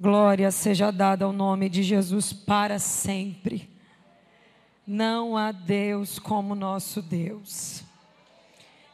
Glória 0.00 0.52
seja 0.52 0.92
dada 0.92 1.24
ao 1.24 1.32
nome 1.32 1.68
de 1.68 1.82
Jesus 1.82 2.32
para 2.32 2.78
sempre. 2.78 3.68
Não 4.86 5.36
há 5.36 5.50
Deus 5.50 6.20
como 6.20 6.54
nosso 6.54 7.02
Deus. 7.02 7.82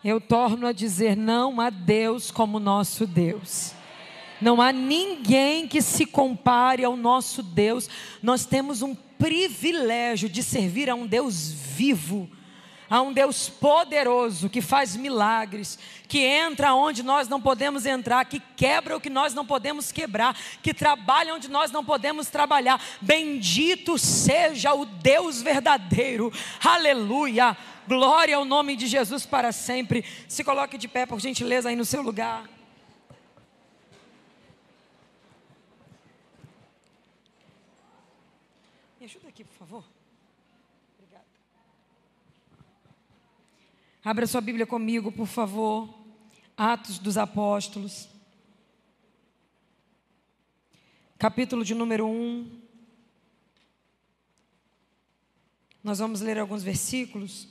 Eu 0.02 0.18
torno 0.18 0.66
a 0.66 0.72
dizer: 0.72 1.14
não 1.14 1.60
há 1.60 1.68
Deus 1.68 2.30
como 2.30 2.58
nosso 2.58 3.06
Deus. 3.06 3.72
Não 4.40 4.62
há 4.62 4.72
ninguém 4.72 5.68
que 5.68 5.82
se 5.82 6.06
compare 6.06 6.82
ao 6.84 6.96
nosso 6.96 7.42
Deus. 7.42 7.88
Nós 8.22 8.46
temos 8.46 8.80
um 8.80 8.94
privilégio 8.94 10.28
de 10.28 10.42
servir 10.42 10.88
a 10.88 10.94
um 10.94 11.06
Deus 11.06 11.52
vivo 11.52 12.30
a 12.94 13.02
um 13.02 13.12
Deus 13.12 13.48
poderoso 13.48 14.48
que 14.48 14.60
faz 14.60 14.94
milagres, 14.94 15.76
que 16.06 16.20
entra 16.20 16.74
onde 16.74 17.02
nós 17.02 17.26
não 17.26 17.42
podemos 17.42 17.86
entrar, 17.86 18.24
que 18.24 18.38
quebra 18.38 18.96
o 18.96 19.00
que 19.00 19.10
nós 19.10 19.34
não 19.34 19.44
podemos 19.44 19.90
quebrar, 19.90 20.38
que 20.62 20.72
trabalha 20.72 21.34
onde 21.34 21.50
nós 21.50 21.72
não 21.72 21.84
podemos 21.84 22.28
trabalhar. 22.28 22.80
Bendito 23.00 23.98
seja 23.98 24.74
o 24.74 24.86
Deus 24.86 25.42
verdadeiro. 25.42 26.32
Aleluia. 26.64 27.56
Glória 27.88 28.36
ao 28.36 28.44
nome 28.44 28.76
de 28.76 28.86
Jesus 28.86 29.26
para 29.26 29.50
sempre. 29.50 30.04
Se 30.28 30.44
coloque 30.44 30.78
de 30.78 30.86
pé, 30.86 31.04
por 31.04 31.18
gentileza, 31.18 31.70
aí 31.70 31.74
no 31.74 31.84
seu 31.84 32.00
lugar. 32.00 32.48
Me 39.00 39.06
ajuda 39.06 39.28
aqui, 39.30 39.42
por 39.42 39.56
favor. 39.56 39.84
Abra 44.04 44.26
sua 44.26 44.42
Bíblia 44.42 44.66
comigo, 44.66 45.10
por 45.10 45.26
favor. 45.26 45.88
Atos 46.54 46.98
dos 46.98 47.16
Apóstolos. 47.16 48.06
Capítulo 51.18 51.64
de 51.64 51.74
número 51.74 52.06
1. 52.06 52.62
Nós 55.82 56.00
vamos 56.00 56.20
ler 56.20 56.38
alguns 56.38 56.62
versículos. 56.62 57.48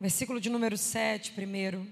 Versículo 0.00 0.40
de 0.40 0.50
número 0.50 0.76
7, 0.76 1.34
primeiro. 1.34 1.86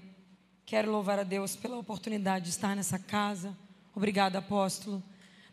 Quero 0.67 0.91
louvar 0.91 1.19
a 1.19 1.23
Deus 1.23 1.55
pela 1.55 1.77
oportunidade 1.77 2.45
de 2.45 2.49
estar 2.49 2.75
nessa 2.75 2.97
casa. 2.97 3.55
Obrigada, 3.93 4.39
apóstolo. 4.39 5.03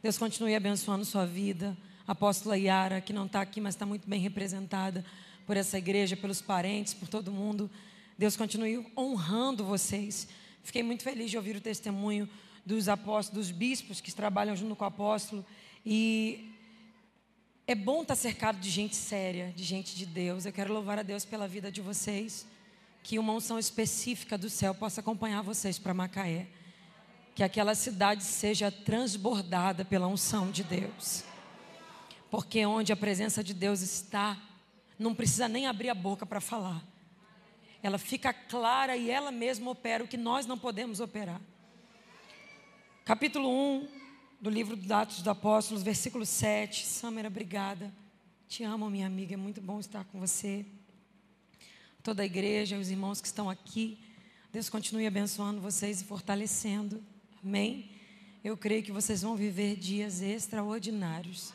Deus 0.02 0.16
continue 0.16 0.54
abençoando 0.54 1.04
sua 1.04 1.26
vida. 1.26 1.76
Apóstola 2.06 2.56
Yara, 2.56 2.98
que 2.98 3.12
não 3.12 3.26
está 3.26 3.42
aqui, 3.42 3.60
mas 3.60 3.74
está 3.74 3.84
muito 3.84 4.08
bem 4.08 4.18
representada 4.18 5.04
por 5.46 5.54
essa 5.54 5.76
igreja, 5.76 6.16
pelos 6.16 6.40
parentes, 6.40 6.94
por 6.94 7.08
todo 7.08 7.30
mundo. 7.30 7.70
Deus 8.16 8.38
continue 8.38 8.90
honrando 8.96 9.66
vocês. 9.66 10.28
Fiquei 10.62 10.82
muito 10.82 11.02
feliz 11.02 11.30
de 11.30 11.36
ouvir 11.36 11.56
o 11.56 11.60
testemunho 11.60 12.26
dos 12.64 12.88
apóstolos, 12.88 13.48
dos 13.48 13.54
bispos 13.54 14.00
que 14.00 14.14
trabalham 14.14 14.56
junto 14.56 14.74
com 14.74 14.84
o 14.84 14.88
apóstolo. 14.88 15.44
E 15.84 16.50
é 17.66 17.74
bom 17.74 18.00
estar 18.00 18.14
cercado 18.14 18.58
de 18.58 18.70
gente 18.70 18.96
séria, 18.96 19.52
de 19.54 19.62
gente 19.62 19.94
de 19.94 20.06
Deus. 20.06 20.46
Eu 20.46 20.52
quero 20.54 20.72
louvar 20.72 20.98
a 20.98 21.02
Deus 21.02 21.22
pela 21.22 21.46
vida 21.46 21.70
de 21.70 21.82
vocês 21.82 22.46
que 23.02 23.18
uma 23.18 23.32
unção 23.32 23.58
específica 23.58 24.38
do 24.38 24.48
céu 24.48 24.74
possa 24.74 25.00
acompanhar 25.00 25.42
vocês 25.42 25.78
para 25.78 25.92
Macaé. 25.92 26.46
Que 27.34 27.42
aquela 27.42 27.74
cidade 27.74 28.22
seja 28.22 28.70
transbordada 28.70 29.84
pela 29.84 30.06
unção 30.06 30.50
de 30.50 30.62
Deus. 30.62 31.24
Porque 32.30 32.64
onde 32.64 32.92
a 32.92 32.96
presença 32.96 33.42
de 33.42 33.52
Deus 33.52 33.80
está, 33.80 34.38
não 34.98 35.14
precisa 35.14 35.48
nem 35.48 35.66
abrir 35.66 35.88
a 35.88 35.94
boca 35.94 36.24
para 36.24 36.40
falar. 36.40 36.82
Ela 37.82 37.98
fica 37.98 38.32
clara 38.32 38.96
e 38.96 39.10
ela 39.10 39.32
mesma 39.32 39.70
opera 39.70 40.04
o 40.04 40.08
que 40.08 40.16
nós 40.16 40.46
não 40.46 40.56
podemos 40.56 41.00
operar. 41.00 41.40
Capítulo 43.04 43.48
1 43.50 43.88
do 44.40 44.48
livro 44.48 44.76
dos 44.76 44.90
Atos 44.90 45.18
dos 45.18 45.28
Apóstolos, 45.28 45.82
versículo 45.82 46.24
7. 46.24 46.86
Samara, 46.86 47.28
obrigada. 47.28 47.92
Te 48.46 48.62
amo, 48.62 48.88
minha 48.88 49.06
amiga, 49.06 49.34
é 49.34 49.36
muito 49.36 49.60
bom 49.60 49.80
estar 49.80 50.04
com 50.04 50.20
você 50.20 50.64
toda 52.02 52.22
a 52.22 52.26
igreja, 52.26 52.78
os 52.78 52.90
irmãos 52.90 53.20
que 53.20 53.26
estão 53.26 53.48
aqui. 53.48 53.98
Deus 54.52 54.68
continue 54.68 55.06
abençoando 55.06 55.60
vocês 55.60 56.00
e 56.00 56.04
fortalecendo. 56.04 57.02
Amém? 57.42 57.90
Eu 58.42 58.56
creio 58.56 58.82
que 58.82 58.90
vocês 58.90 59.22
vão 59.22 59.36
viver 59.36 59.76
dias 59.76 60.20
extraordinários. 60.20 61.52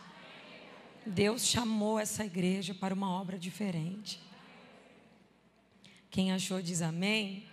Deus 1.06 1.46
chamou 1.46 2.00
essa 2.00 2.26
igreja 2.26 2.74
para 2.74 2.94
uma 2.94 3.10
obra 3.10 3.38
diferente. 3.38 4.20
Quem 6.10 6.32
achou 6.32 6.62
diz 6.62 6.82
amém. 6.82 7.46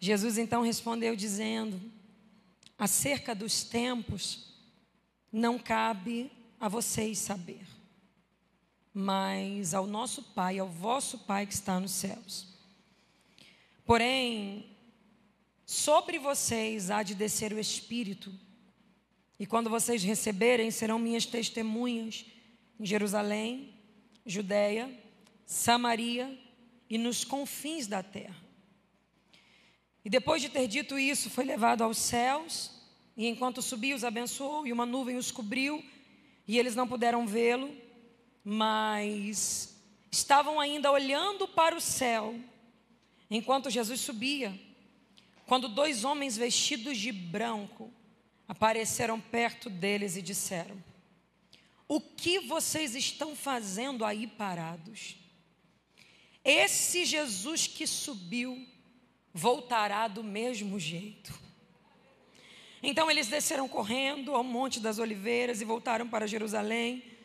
Jesus 0.00 0.38
então 0.38 0.62
respondeu 0.62 1.14
dizendo: 1.14 1.80
acerca 2.78 3.34
dos 3.34 3.62
tempos, 3.62 4.54
não 5.30 5.58
cabe 5.58 6.30
a 6.58 6.68
vocês 6.68 7.18
saber 7.18 7.77
mas 9.00 9.74
ao 9.74 9.86
nosso 9.86 10.20
Pai, 10.20 10.58
ao 10.58 10.66
vosso 10.66 11.18
Pai 11.18 11.46
que 11.46 11.54
está 11.54 11.78
nos 11.78 11.92
céus. 11.92 12.48
Porém, 13.86 14.76
sobre 15.64 16.18
vocês 16.18 16.90
há 16.90 17.04
de 17.04 17.14
descer 17.14 17.52
o 17.52 17.60
Espírito, 17.60 18.34
e 19.38 19.46
quando 19.46 19.70
vocês 19.70 20.02
receberem, 20.02 20.72
serão 20.72 20.98
minhas 20.98 21.24
testemunhas 21.24 22.26
em 22.80 22.84
Jerusalém, 22.84 23.72
Judéia, 24.26 24.92
Samaria 25.46 26.36
e 26.90 26.98
nos 26.98 27.22
confins 27.22 27.86
da 27.86 28.02
terra. 28.02 28.34
E 30.04 30.10
depois 30.10 30.42
de 30.42 30.48
ter 30.48 30.66
dito 30.66 30.98
isso, 30.98 31.30
foi 31.30 31.44
levado 31.44 31.82
aos 31.82 31.98
céus, 31.98 32.72
e 33.16 33.28
enquanto 33.28 33.62
subia, 33.62 33.94
os 33.94 34.02
abençoou, 34.02 34.66
e 34.66 34.72
uma 34.72 34.84
nuvem 34.84 35.16
os 35.16 35.30
cobriu, 35.30 35.84
e 36.48 36.58
eles 36.58 36.74
não 36.74 36.88
puderam 36.88 37.28
vê-lo 37.28 37.86
mas 38.50 39.76
estavam 40.10 40.58
ainda 40.58 40.90
olhando 40.90 41.46
para 41.46 41.76
o 41.76 41.80
céu 41.82 42.34
enquanto 43.30 43.68
Jesus 43.68 44.00
subia, 44.00 44.58
quando 45.44 45.68
dois 45.68 46.02
homens 46.02 46.34
vestidos 46.34 46.96
de 46.96 47.12
branco 47.12 47.92
apareceram 48.48 49.20
perto 49.20 49.68
deles 49.68 50.16
e 50.16 50.22
disseram: 50.22 50.82
O 51.86 52.00
que 52.00 52.38
vocês 52.38 52.94
estão 52.94 53.36
fazendo 53.36 54.02
aí 54.02 54.26
parados? 54.26 55.16
Esse 56.42 57.04
Jesus 57.04 57.66
que 57.66 57.86
subiu 57.86 58.66
voltará 59.34 60.08
do 60.08 60.24
mesmo 60.24 60.80
jeito. 60.80 61.38
Então 62.82 63.10
eles 63.10 63.26
desceram 63.26 63.68
correndo 63.68 64.34
ao 64.34 64.42
Monte 64.42 64.80
das 64.80 64.98
Oliveiras 64.98 65.60
e 65.60 65.66
voltaram 65.66 66.08
para 66.08 66.26
Jerusalém. 66.26 67.17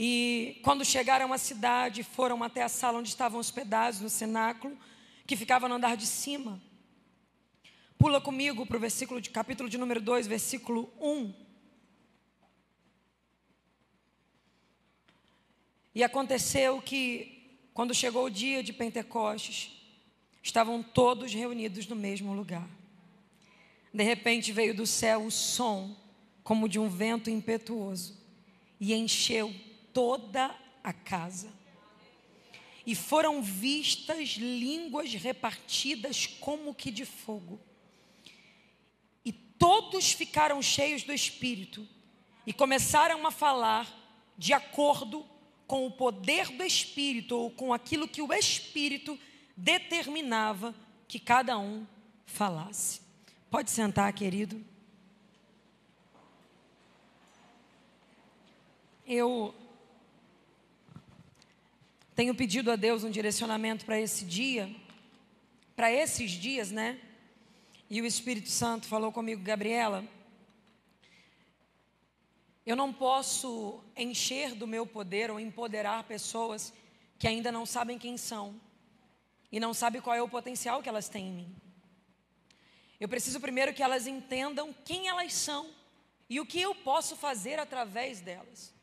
E 0.00 0.60
quando 0.62 0.84
chegaram 0.84 1.32
à 1.32 1.38
cidade, 1.38 2.04
foram 2.04 2.44
até 2.44 2.62
a 2.62 2.68
sala 2.68 3.00
onde 3.00 3.08
estavam 3.08 3.40
hospedados, 3.40 4.00
no 4.00 4.08
cenáculo, 4.08 4.78
que 5.26 5.34
ficava 5.34 5.68
no 5.68 5.74
andar 5.74 5.96
de 5.96 6.06
cima. 6.06 6.62
Pula 7.98 8.20
comigo 8.20 8.64
para 8.64 8.76
o 8.76 8.80
versículo 8.80 9.20
de 9.20 9.28
capítulo 9.28 9.68
de 9.68 9.76
número 9.76 10.00
2, 10.00 10.28
versículo 10.28 10.88
1. 11.00 11.34
E 15.96 16.04
aconteceu 16.04 16.80
que, 16.80 17.58
quando 17.74 17.92
chegou 17.92 18.26
o 18.26 18.30
dia 18.30 18.62
de 18.62 18.72
Pentecostes, 18.72 19.72
estavam 20.40 20.80
todos 20.80 21.34
reunidos 21.34 21.88
no 21.88 21.96
mesmo 21.96 22.32
lugar. 22.32 22.70
De 23.92 24.04
repente 24.04 24.52
veio 24.52 24.72
do 24.72 24.86
céu 24.86 25.24
o 25.24 25.30
som, 25.32 25.96
como 26.44 26.68
de 26.68 26.78
um 26.78 26.88
vento 26.88 27.28
impetuoso, 27.28 28.16
e 28.78 28.94
encheu 28.94 29.52
toda 29.98 30.54
a 30.84 30.92
casa. 30.92 31.52
E 32.86 32.94
foram 32.94 33.42
vistas 33.42 34.36
línguas 34.36 35.12
repartidas 35.12 36.24
como 36.24 36.72
que 36.72 36.92
de 36.92 37.04
fogo. 37.04 37.60
E 39.24 39.32
todos 39.32 40.12
ficaram 40.12 40.62
cheios 40.62 41.02
do 41.02 41.12
Espírito 41.12 41.84
e 42.46 42.52
começaram 42.52 43.26
a 43.26 43.32
falar 43.32 43.92
de 44.38 44.52
acordo 44.52 45.26
com 45.66 45.84
o 45.84 45.90
poder 45.90 46.46
do 46.52 46.62
Espírito 46.62 47.36
ou 47.36 47.50
com 47.50 47.74
aquilo 47.74 48.06
que 48.06 48.22
o 48.22 48.32
Espírito 48.32 49.18
determinava 49.56 50.72
que 51.08 51.18
cada 51.18 51.58
um 51.58 51.84
falasse. 52.24 53.00
Pode 53.50 53.72
sentar, 53.72 54.12
querido. 54.12 54.64
Eu 59.04 59.52
tenho 62.18 62.34
pedido 62.34 62.72
a 62.72 62.74
Deus 62.74 63.04
um 63.04 63.10
direcionamento 63.10 63.84
para 63.84 64.00
esse 64.00 64.24
dia, 64.24 64.68
para 65.76 65.92
esses 65.92 66.32
dias, 66.32 66.72
né? 66.72 66.98
E 67.88 68.02
o 68.02 68.04
Espírito 68.04 68.48
Santo 68.48 68.88
falou 68.88 69.12
comigo, 69.12 69.40
Gabriela. 69.40 70.04
eu 72.66 72.74
não 72.74 72.92
posso 72.92 73.80
encher 73.96 74.56
do 74.56 74.66
meu 74.66 74.84
poder 74.84 75.30
ou 75.30 75.38
empoderar 75.38 76.02
pessoas 76.08 76.72
que 77.20 77.28
ainda 77.28 77.52
não 77.52 77.64
sabem 77.64 77.96
quem 77.96 78.16
são 78.16 78.60
e 79.52 79.60
não 79.60 79.72
sabem 79.72 80.00
qual 80.00 80.16
é 80.16 80.20
o 80.20 80.28
potencial 80.28 80.82
que 80.82 80.88
elas 80.88 81.08
têm 81.08 81.28
em 81.28 81.32
mim. 81.32 81.56
Eu 82.98 83.08
preciso 83.08 83.38
primeiro 83.38 83.72
que 83.72 83.82
elas 83.82 84.08
entendam 84.08 84.74
quem 84.84 85.06
elas 85.06 85.32
são 85.34 85.70
e 86.28 86.40
o 86.40 86.46
que 86.46 86.60
eu 86.60 86.74
posso 86.74 87.14
fazer 87.14 87.60
através 87.60 88.20
delas. 88.20 88.74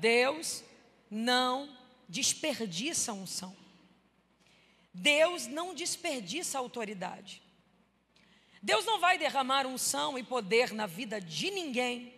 Deus 0.00 0.64
não 1.10 1.83
desperdiça 2.08 3.12
unção. 3.12 3.56
Deus 4.92 5.46
não 5.46 5.74
desperdiça 5.74 6.58
autoridade. 6.58 7.42
Deus 8.62 8.84
não 8.84 8.98
vai 8.98 9.18
derramar 9.18 9.66
unção 9.66 10.18
e 10.18 10.22
poder 10.22 10.72
na 10.72 10.86
vida 10.86 11.20
de 11.20 11.50
ninguém 11.50 12.14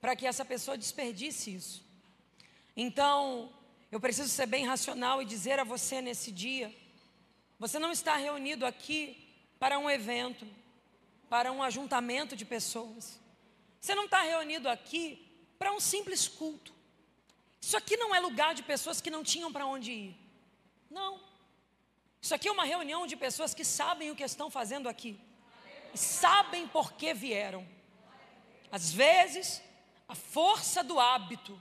para 0.00 0.16
que 0.16 0.26
essa 0.26 0.44
pessoa 0.44 0.76
desperdice 0.78 1.54
isso. 1.54 1.84
Então, 2.76 3.52
eu 3.90 4.00
preciso 4.00 4.28
ser 4.28 4.46
bem 4.46 4.66
racional 4.66 5.20
e 5.20 5.24
dizer 5.24 5.58
a 5.58 5.64
você 5.64 6.00
nesse 6.00 6.32
dia: 6.32 6.74
você 7.58 7.78
não 7.78 7.92
está 7.92 8.16
reunido 8.16 8.64
aqui 8.64 9.28
para 9.58 9.78
um 9.78 9.90
evento, 9.90 10.46
para 11.28 11.52
um 11.52 11.62
ajuntamento 11.62 12.36
de 12.36 12.44
pessoas. 12.44 13.20
Você 13.80 13.94
não 13.94 14.04
está 14.06 14.22
reunido 14.22 14.68
aqui 14.68 15.26
para 15.58 15.72
um 15.72 15.80
simples 15.80 16.26
culto. 16.26 16.72
Isso 17.60 17.76
aqui 17.76 17.96
não 17.96 18.14
é 18.14 18.20
lugar 18.20 18.54
de 18.54 18.62
pessoas 18.62 19.00
que 19.00 19.10
não 19.10 19.22
tinham 19.22 19.52
para 19.52 19.66
onde 19.66 19.92
ir. 19.92 20.16
Não. 20.90 21.20
Isso 22.20 22.34
aqui 22.34 22.48
é 22.48 22.52
uma 22.52 22.64
reunião 22.64 23.06
de 23.06 23.16
pessoas 23.16 23.54
que 23.54 23.64
sabem 23.64 24.10
o 24.10 24.16
que 24.16 24.24
estão 24.24 24.50
fazendo 24.50 24.88
aqui. 24.88 25.20
E 25.92 25.98
sabem 25.98 26.66
por 26.68 26.92
que 26.92 27.14
vieram. 27.14 27.66
Às 28.70 28.90
vezes, 28.92 29.62
a 30.08 30.14
força 30.14 30.82
do 30.82 30.98
hábito 30.98 31.60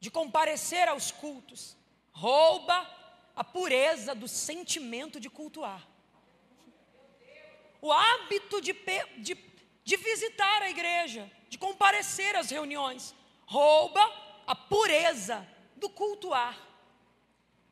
de 0.00 0.10
comparecer 0.10 0.88
aos 0.88 1.10
cultos 1.10 1.76
rouba 2.12 2.88
a 3.34 3.42
pureza 3.42 4.14
do 4.14 4.28
sentimento 4.28 5.18
de 5.18 5.28
cultuar. 5.28 5.86
O 7.80 7.92
hábito 7.92 8.60
de, 8.60 8.72
de, 9.18 9.36
de 9.84 9.96
visitar 9.96 10.62
a 10.62 10.70
igreja, 10.70 11.30
de 11.48 11.58
comparecer 11.58 12.36
às 12.36 12.50
reuniões, 12.50 13.14
rouba 13.46 14.00
a 14.46 14.54
pureza 14.54 15.46
do 15.76 15.88
cultuar. 15.88 16.58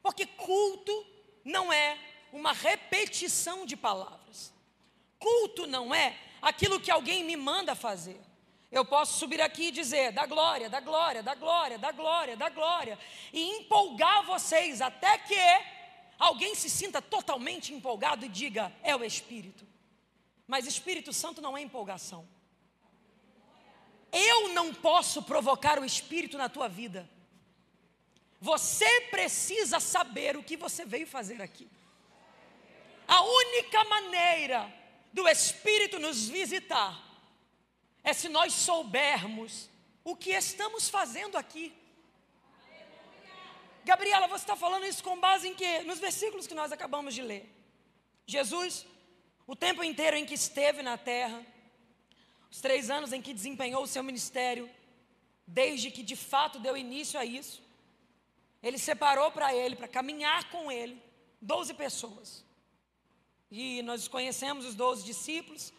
Porque 0.02 0.26
culto 0.26 1.06
não 1.44 1.72
é 1.72 1.98
uma 2.32 2.52
repetição 2.52 3.64
de 3.66 3.76
palavras. 3.76 4.52
Culto 5.19 5.66
não 5.66 5.94
é 5.94 6.19
aquilo 6.40 6.80
que 6.80 6.90
alguém 6.90 7.22
me 7.24 7.36
manda 7.36 7.74
fazer. 7.74 8.20
Eu 8.70 8.84
posso 8.84 9.19
subir 9.19 9.40
aqui 9.40 9.64
e 9.64 9.70
dizer 9.70 10.12
da 10.12 10.24
glória, 10.24 10.70
da 10.70 10.80
glória, 10.80 11.22
da 11.22 11.34
glória, 11.34 11.78
da 11.78 11.92
glória, 11.92 12.36
da 12.36 12.48
glória, 12.48 12.98
e 13.32 13.58
empolgar 13.58 14.24
vocês 14.24 14.80
até 14.80 15.19
que 15.19 15.36
alguém 16.19 16.54
se 16.54 16.70
sinta 16.70 17.02
totalmente 17.02 17.74
empolgado 17.74 18.24
e 18.24 18.28
diga: 18.28 18.72
é 18.82 18.96
o 18.96 19.04
Espírito. 19.04 19.66
Mas 20.46 20.66
Espírito 20.66 21.12
Santo 21.12 21.42
não 21.42 21.56
é 21.56 21.60
empolgação. 21.60 22.26
Eu 24.12 24.49
não 24.49 24.75
posso 24.75 25.23
provocar 25.23 25.79
o 25.79 25.85
Espírito 25.85 26.37
na 26.37 26.49
tua 26.49 26.69
vida. 26.69 27.09
Você 28.41 29.03
precisa 29.03 29.81
saber 29.81 30.37
o 30.37 30.43
que 30.43 30.56
você 30.56 30.85
veio 30.85 31.06
fazer 31.06 31.41
aqui. 31.41 31.69
A 33.09 33.23
única 33.23 33.85
maneira 33.85 34.73
do 35.12 35.26
Espírito 35.29 35.99
nos 35.99 36.29
visitar 36.29 37.00
é 38.05 38.12
se 38.12 38.29
nós 38.29 38.53
soubermos 38.53 39.70
o 40.05 40.17
que 40.17 40.31
estamos 40.31 40.88
fazendo 40.88 41.38
aqui. 41.38 41.73
Gabriela, 43.85 44.26
você 44.29 44.44
está 44.44 44.56
falando 44.56 44.87
isso 44.87 45.03
com 45.03 45.19
base 45.19 45.49
em 45.49 45.55
quê? 45.55 45.81
Nos 45.81 45.99
versículos 45.99 46.47
que 46.47 46.55
nós 46.55 46.70
acabamos 46.70 47.15
de 47.15 47.23
ler. 47.23 47.49
Jesus, 48.26 48.87
o 49.47 49.56
tempo 49.56 49.82
inteiro 49.82 50.17
em 50.17 50.25
que 50.25 50.35
esteve 50.35 50.82
na 50.82 50.97
terra, 50.97 51.44
os 52.52 52.60
três 52.60 52.90
anos 52.90 53.14
em 53.14 53.22
que 53.22 53.32
desempenhou 53.32 53.82
o 53.82 53.87
seu 53.87 54.02
ministério, 54.02 54.69
desde 55.46 55.90
que 55.90 56.02
de 56.02 56.14
fato 56.14 56.58
deu 56.58 56.76
início 56.76 57.19
a 57.19 57.25
isso, 57.25 57.62
ele 58.62 58.76
separou 58.76 59.31
para 59.31 59.54
ele, 59.54 59.75
para 59.75 59.88
caminhar 59.88 60.50
com 60.50 60.70
ele, 60.70 61.00
doze 61.40 61.72
pessoas. 61.72 62.44
E 63.50 63.81
nós 63.82 64.06
conhecemos 64.06 64.66
os 64.66 64.75
doze 64.75 65.02
discípulos, 65.02 65.72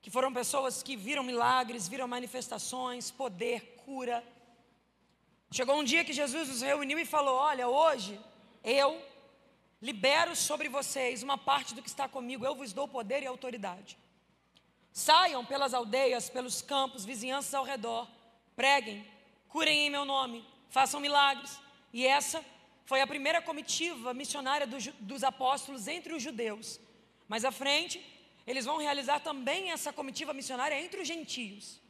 que 0.00 0.08
foram 0.08 0.32
pessoas 0.32 0.84
que 0.84 0.96
viram 0.96 1.24
milagres, 1.24 1.88
viram 1.88 2.06
manifestações, 2.06 3.10
poder, 3.10 3.60
cura. 3.84 4.22
Chegou 5.50 5.80
um 5.80 5.84
dia 5.84 6.04
que 6.04 6.12
Jesus 6.12 6.48
os 6.48 6.62
reuniu 6.62 6.98
e 7.00 7.04
falou: 7.04 7.36
Olha, 7.38 7.66
hoje 7.66 8.18
eu 8.62 9.02
libero 9.82 10.36
sobre 10.36 10.68
vocês 10.68 11.24
uma 11.24 11.36
parte 11.36 11.74
do 11.74 11.82
que 11.82 11.88
está 11.88 12.08
comigo, 12.08 12.46
eu 12.46 12.54
vos 12.54 12.72
dou 12.72 12.86
poder 12.86 13.24
e 13.24 13.26
autoridade. 13.26 13.98
Saiam 15.00 15.42
pelas 15.46 15.72
aldeias, 15.72 16.28
pelos 16.28 16.60
campos, 16.60 17.06
vizinhanças 17.06 17.54
ao 17.54 17.64
redor, 17.64 18.06
preguem, 18.54 18.98
curem 19.48 19.86
em 19.86 19.90
meu 19.90 20.04
nome, 20.04 20.46
façam 20.68 21.00
milagres. 21.00 21.58
E 21.90 22.06
essa 22.06 22.44
foi 22.84 23.00
a 23.00 23.06
primeira 23.06 23.40
comitiva 23.40 24.12
missionária 24.12 24.66
dos, 24.66 24.88
dos 25.10 25.24
apóstolos 25.24 25.88
entre 25.88 26.12
os 26.12 26.22
judeus. 26.22 26.78
Mais 27.26 27.46
à 27.46 27.50
frente, 27.50 27.98
eles 28.46 28.66
vão 28.66 28.76
realizar 28.76 29.20
também 29.20 29.70
essa 29.70 29.90
comitiva 29.90 30.34
missionária 30.34 30.78
entre 30.78 31.00
os 31.00 31.08
gentios. 31.08 31.80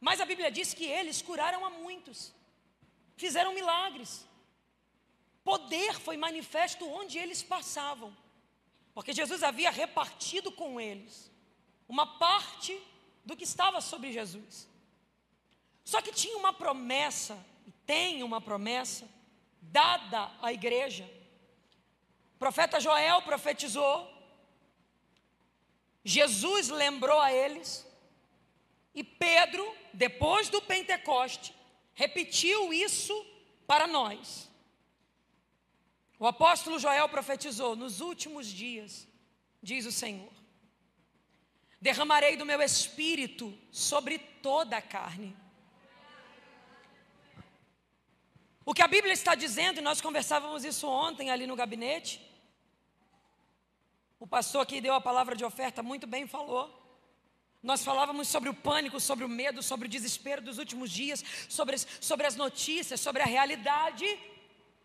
Mas 0.00 0.20
a 0.20 0.24
Bíblia 0.24 0.48
diz 0.48 0.72
que 0.72 0.84
eles 0.84 1.20
curaram 1.20 1.64
a 1.64 1.70
muitos, 1.70 2.32
fizeram 3.16 3.52
milagres. 3.52 4.24
Poder 5.42 5.98
foi 5.98 6.16
manifesto 6.16 6.88
onde 6.88 7.18
eles 7.18 7.42
passavam, 7.42 8.16
porque 8.94 9.12
Jesus 9.12 9.42
havia 9.42 9.72
repartido 9.72 10.52
com 10.52 10.80
eles 10.80 11.31
uma 11.88 12.18
parte 12.18 12.80
do 13.24 13.36
que 13.36 13.44
estava 13.44 13.80
sobre 13.80 14.12
Jesus. 14.12 14.68
Só 15.84 16.00
que 16.00 16.12
tinha 16.12 16.36
uma 16.36 16.52
promessa, 16.52 17.44
e 17.66 17.72
tem 17.86 18.22
uma 18.22 18.40
promessa, 18.40 19.08
dada 19.60 20.30
à 20.40 20.52
igreja. 20.52 21.08
O 22.34 22.38
profeta 22.38 22.80
Joel 22.80 23.22
profetizou 23.22 24.12
Jesus 26.04 26.68
lembrou 26.68 27.20
a 27.20 27.32
eles, 27.32 27.86
e 28.94 29.04
Pedro, 29.04 29.64
depois 29.92 30.48
do 30.48 30.60
Pentecoste, 30.60 31.54
repetiu 31.94 32.72
isso 32.72 33.14
para 33.66 33.86
nós. 33.86 34.50
O 36.18 36.26
apóstolo 36.26 36.78
Joel 36.78 37.08
profetizou: 37.08 37.76
nos 37.76 38.00
últimos 38.00 38.48
dias, 38.48 39.06
diz 39.62 39.86
o 39.86 39.92
Senhor, 39.92 40.32
derramarei 41.82 42.36
do 42.36 42.46
meu 42.46 42.62
espírito 42.62 43.52
sobre 43.72 44.16
toda 44.16 44.76
a 44.76 44.82
carne. 44.96 45.36
O 48.64 48.72
que 48.72 48.82
a 48.82 48.86
Bíblia 48.86 49.12
está 49.12 49.34
dizendo, 49.34 49.78
e 49.78 49.82
nós 49.82 50.00
conversávamos 50.00 50.64
isso 50.64 50.86
ontem 50.86 51.28
ali 51.28 51.44
no 51.44 51.56
gabinete, 51.56 52.24
o 54.20 54.26
pastor 54.28 54.64
que 54.64 54.80
deu 54.80 54.94
a 54.94 55.00
palavra 55.00 55.34
de 55.34 55.44
oferta 55.44 55.82
muito 55.82 56.06
bem 56.06 56.28
falou. 56.28 56.72
Nós 57.60 57.84
falávamos 57.84 58.28
sobre 58.28 58.48
o 58.48 58.54
pânico, 58.54 59.00
sobre 59.00 59.24
o 59.24 59.28
medo, 59.28 59.60
sobre 59.60 59.88
o 59.88 59.90
desespero 59.90 60.40
dos 60.40 60.58
últimos 60.58 60.88
dias, 60.88 61.24
sobre, 61.48 61.76
sobre 61.78 62.28
as 62.28 62.36
notícias, 62.36 63.00
sobre 63.00 63.22
a 63.22 63.26
realidade. 63.26 64.06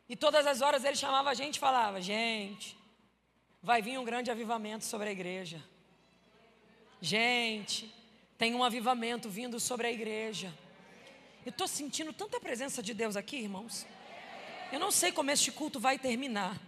E 0.09 0.15
todas 0.15 0.47
as 0.47 0.61
horas 0.61 0.83
ele 0.83 0.95
chamava 0.95 1.29
a 1.29 1.35
gente 1.35 1.57
e 1.57 1.59
falava: 1.59 2.01
Gente, 2.01 2.75
vai 3.61 3.83
vir 3.83 3.99
um 3.99 4.05
grande 4.05 4.31
avivamento 4.31 4.85
sobre 4.85 5.09
a 5.09 5.11
igreja. 5.11 5.63
Gente, 7.01 7.93
tem 8.37 8.55
um 8.55 8.63
avivamento 8.63 9.29
vindo 9.29 9.59
sobre 9.59 9.87
a 9.87 9.91
igreja. 9.91 10.53
Eu 11.45 11.49
estou 11.49 11.67
sentindo 11.67 12.11
tanta 12.11 12.39
presença 12.39 12.81
de 12.81 12.93
Deus 12.93 13.15
aqui, 13.15 13.37
irmãos. 13.37 13.85
Eu 14.71 14.79
não 14.79 14.91
sei 14.91 15.11
como 15.11 15.31
este 15.31 15.51
culto 15.51 15.79
vai 15.79 15.97
terminar 15.97 16.59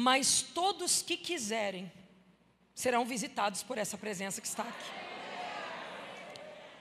mas 0.00 0.42
todos 0.42 1.02
que 1.02 1.16
quiserem 1.16 1.90
serão 2.72 3.04
visitados 3.04 3.64
por 3.64 3.76
essa 3.76 3.98
presença 3.98 4.40
que 4.40 4.46
está 4.46 4.62
aqui. 4.62 4.90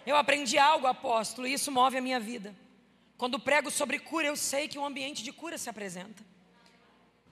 Eu 0.06 0.16
aprendi 0.16 0.56
algo, 0.60 0.86
apóstolo, 0.86 1.48
e 1.48 1.54
isso 1.54 1.72
move 1.72 1.98
a 1.98 2.02
minha 2.02 2.20
vida. 2.20 2.56
Quando 3.18 3.40
prego 3.40 3.72
sobre 3.72 3.98
cura, 3.98 4.28
eu 4.28 4.36
sei 4.36 4.68
que 4.68 4.78
um 4.78 4.86
ambiente 4.86 5.24
de 5.24 5.34
cura 5.34 5.58
se 5.58 5.68
apresenta. 5.68 6.24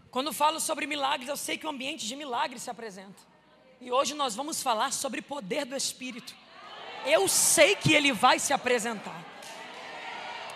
Quando 0.10 0.34
falo 0.34 0.60
sobre 0.60 0.88
milagres, 0.88 1.30
eu 1.30 1.38
sei 1.38 1.56
que 1.56 1.68
um 1.68 1.70
ambiente 1.70 2.08
de 2.08 2.16
milagres 2.16 2.64
se 2.64 2.70
apresenta. 2.72 3.22
E 3.82 3.92
hoje 3.92 4.14
nós 4.14 4.36
vamos 4.36 4.64
falar 4.64 4.92
sobre 4.94 5.22
poder 5.22 5.66
do 5.66 5.76
Espírito. 5.76 6.34
Eu 7.06 7.28
sei 7.28 7.76
que 7.76 7.94
ele 7.94 8.12
vai 8.12 8.40
se 8.40 8.54
apresentar. 8.54 9.24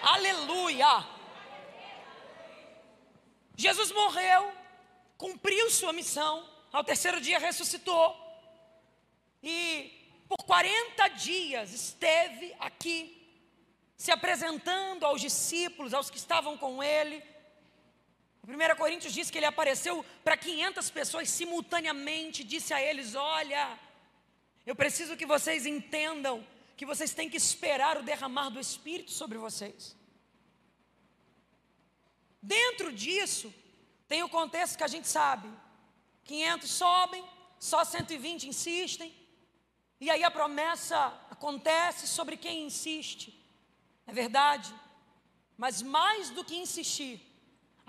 Aleluia! 0.01 1.05
Jesus 3.55 3.91
morreu, 3.91 4.53
cumpriu 5.17 5.69
sua 5.69 5.91
missão, 5.91 6.47
ao 6.71 6.83
terceiro 6.83 7.19
dia 7.19 7.37
ressuscitou. 7.37 8.15
E 9.43 9.91
por 10.29 10.37
40 10.45 11.07
dias 11.09 11.73
esteve 11.73 12.55
aqui, 12.59 13.15
se 13.97 14.11
apresentando 14.11 15.05
aos 15.05 15.19
discípulos, 15.19 15.93
aos 15.93 16.09
que 16.09 16.17
estavam 16.17 16.57
com 16.57 16.81
ele. 16.81 17.21
1 18.49 18.75
Coríntios 18.77 19.13
diz 19.13 19.29
que 19.29 19.37
ele 19.37 19.45
apareceu 19.45 20.03
para 20.23 20.35
500 20.35 20.89
pessoas 20.89 21.29
simultaneamente, 21.29 22.43
disse 22.43 22.73
a 22.73 22.81
eles: 22.81 23.13
Olha, 23.13 23.79
eu 24.65 24.75
preciso 24.75 25.15
que 25.15 25.25
vocês 25.25 25.67
entendam 25.67 26.45
que 26.75 26.85
vocês 26.85 27.13
têm 27.13 27.29
que 27.29 27.37
esperar 27.37 27.97
o 27.97 28.03
derramar 28.03 28.49
do 28.49 28.59
Espírito 28.59 29.11
sobre 29.11 29.37
vocês. 29.37 29.95
Dentro 32.41 32.91
disso, 32.91 33.53
tem 34.07 34.23
o 34.23 34.29
contexto 34.29 34.77
que 34.79 34.83
a 34.83 34.87
gente 34.87 35.07
sabe: 35.07 35.47
500 36.25 36.69
sobem, 36.71 37.23
só 37.59 37.83
120 37.83 38.47
insistem, 38.47 39.13
e 40.01 40.09
aí 40.09 40.23
a 40.23 40.31
promessa 40.31 40.97
acontece 41.29 42.07
sobre 42.07 42.35
quem 42.35 42.65
insiste. 42.65 43.31
É 44.07 44.11
verdade, 44.11 44.73
mas 45.55 45.83
mais 45.83 46.31
do 46.31 46.43
que 46.43 46.55
insistir, 46.55 47.28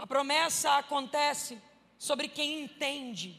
a 0.00 0.07
promessa 0.07 0.78
acontece 0.78 1.61
sobre 1.99 2.26
quem 2.26 2.62
entende 2.62 3.38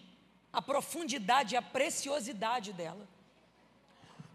a 0.53 0.61
profundidade 0.61 1.55
e 1.55 1.57
a 1.57 1.61
preciosidade 1.61 2.71
dela. 2.71 3.07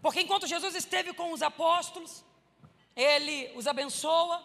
Porque 0.01 0.19
enquanto 0.19 0.45
Jesus 0.45 0.75
esteve 0.75 1.13
com 1.13 1.31
os 1.31 1.41
apóstolos, 1.41 2.25
ele 2.93 3.49
os 3.55 3.65
abençoa, 3.65 4.43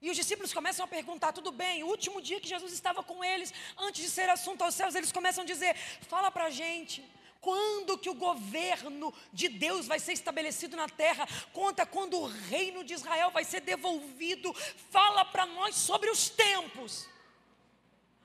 e 0.00 0.08
os 0.08 0.16
discípulos 0.16 0.54
começam 0.54 0.82
a 0.82 0.88
perguntar: 0.88 1.32
tudo 1.32 1.52
bem, 1.52 1.82
o 1.82 1.88
último 1.88 2.22
dia 2.22 2.40
que 2.40 2.48
Jesus 2.48 2.72
estava 2.72 3.02
com 3.02 3.22
eles, 3.22 3.52
antes 3.76 4.02
de 4.02 4.08
ser 4.08 4.30
assunto 4.30 4.62
aos 4.64 4.74
céus, 4.74 4.94
eles 4.94 5.12
começam 5.12 5.44
a 5.44 5.46
dizer: 5.46 5.76
fala 6.08 6.30
para 6.30 6.44
a 6.44 6.50
gente, 6.50 7.04
quando 7.40 7.96
que 7.96 8.10
o 8.10 8.14
governo 8.14 9.14
de 9.32 9.48
Deus 9.48 9.86
vai 9.86 9.98
ser 9.98 10.12
estabelecido 10.12 10.76
na 10.76 10.88
terra? 10.88 11.26
Conta 11.52 11.86
quando 11.86 12.18
o 12.18 12.26
reino 12.26 12.82
de 12.82 12.94
Israel 12.94 13.30
vai 13.30 13.44
ser 13.44 13.60
devolvido. 13.60 14.52
Fala 14.90 15.24
para 15.24 15.46
nós 15.46 15.76
sobre 15.76 16.10
os 16.10 16.28
tempos. 16.28 17.08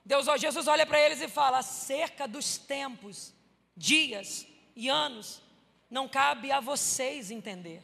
Deus, 0.03 0.27
ó, 0.27 0.35
Jesus 0.35 0.67
olha 0.67 0.85
para 0.85 0.99
eles 0.99 1.21
e 1.21 1.27
fala: 1.27 1.59
acerca 1.59 2.27
dos 2.27 2.57
tempos, 2.57 3.33
dias 3.77 4.47
e 4.75 4.89
anos, 4.89 5.41
não 5.89 6.09
cabe 6.09 6.51
a 6.51 6.59
vocês 6.59 7.29
entender. 7.29 7.83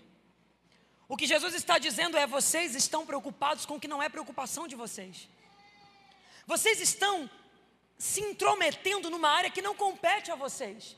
O 1.08 1.16
que 1.16 1.28
Jesus 1.28 1.54
está 1.54 1.78
dizendo 1.78 2.18
é: 2.18 2.26
vocês 2.26 2.76
estão 2.76 3.06
preocupados 3.06 3.66
com 3.66 3.76
o 3.76 3.80
que 3.80 3.88
não 3.88 4.02
é 4.02 4.10
preocupação 4.10 4.68
de 4.68 4.76
vocês. 4.76 5.30
Vocês 6.46 6.82
estão 6.82 7.30
se 7.98 8.22
intrometendo 8.22 9.10
numa 9.10 9.30
área 9.30 9.52
que 9.52 9.62
não 9.62 9.76
compete 9.76 10.32
a 10.32 10.36
vocês. 10.36 10.98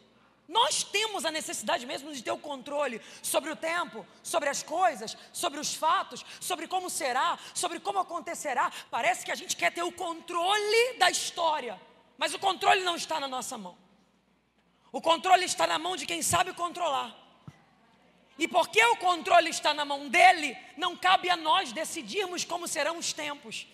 Nós 0.51 0.84
temos 0.84 1.24
a 1.24 1.31
necessidade 1.31 1.86
mesmo 1.86 2.12
de 2.12 2.22
ter 2.22 2.31
o 2.31 2.38
controle 2.38 3.01
sobre 3.24 3.50
o 3.51 3.55
tempo, 3.55 4.05
sobre 4.22 4.50
as 4.50 4.62
coisas, 4.62 5.17
sobre 5.31 5.62
os 5.62 5.74
fatos, 5.74 6.25
sobre 6.41 6.67
como 6.67 6.89
será, 6.89 7.39
sobre 7.53 7.79
como 7.79 8.00
acontecerá. 8.00 8.70
Parece 8.89 9.24
que 9.24 9.31
a 9.31 9.36
gente 9.36 9.55
quer 9.55 9.72
ter 9.72 9.81
o 9.81 9.93
controle 9.93 10.98
da 11.00 11.10
história, 11.10 11.79
mas 12.17 12.34
o 12.34 12.39
controle 12.39 12.84
não 12.84 12.98
está 12.98 13.17
na 13.17 13.29
nossa 13.29 13.58
mão. 13.58 13.77
O 14.91 15.00
controle 15.00 15.46
está 15.46 15.65
na 15.65 15.79
mão 15.79 15.96
de 15.96 16.05
quem 16.05 16.22
sabe 16.22 16.53
controlar. 16.53 17.15
E 18.38 18.46
porque 18.46 18.84
o 18.84 18.98
controle 18.98 19.51
está 19.51 19.74
na 19.74 19.86
mão 19.86 20.10
dele, 20.10 20.58
não 20.75 20.98
cabe 20.98 21.29
a 21.29 21.38
nós 21.38 21.72
decidirmos 21.72 22.43
como 22.43 22.67
serão 22.67 22.98
os 22.98 23.13
tempos. 23.13 23.65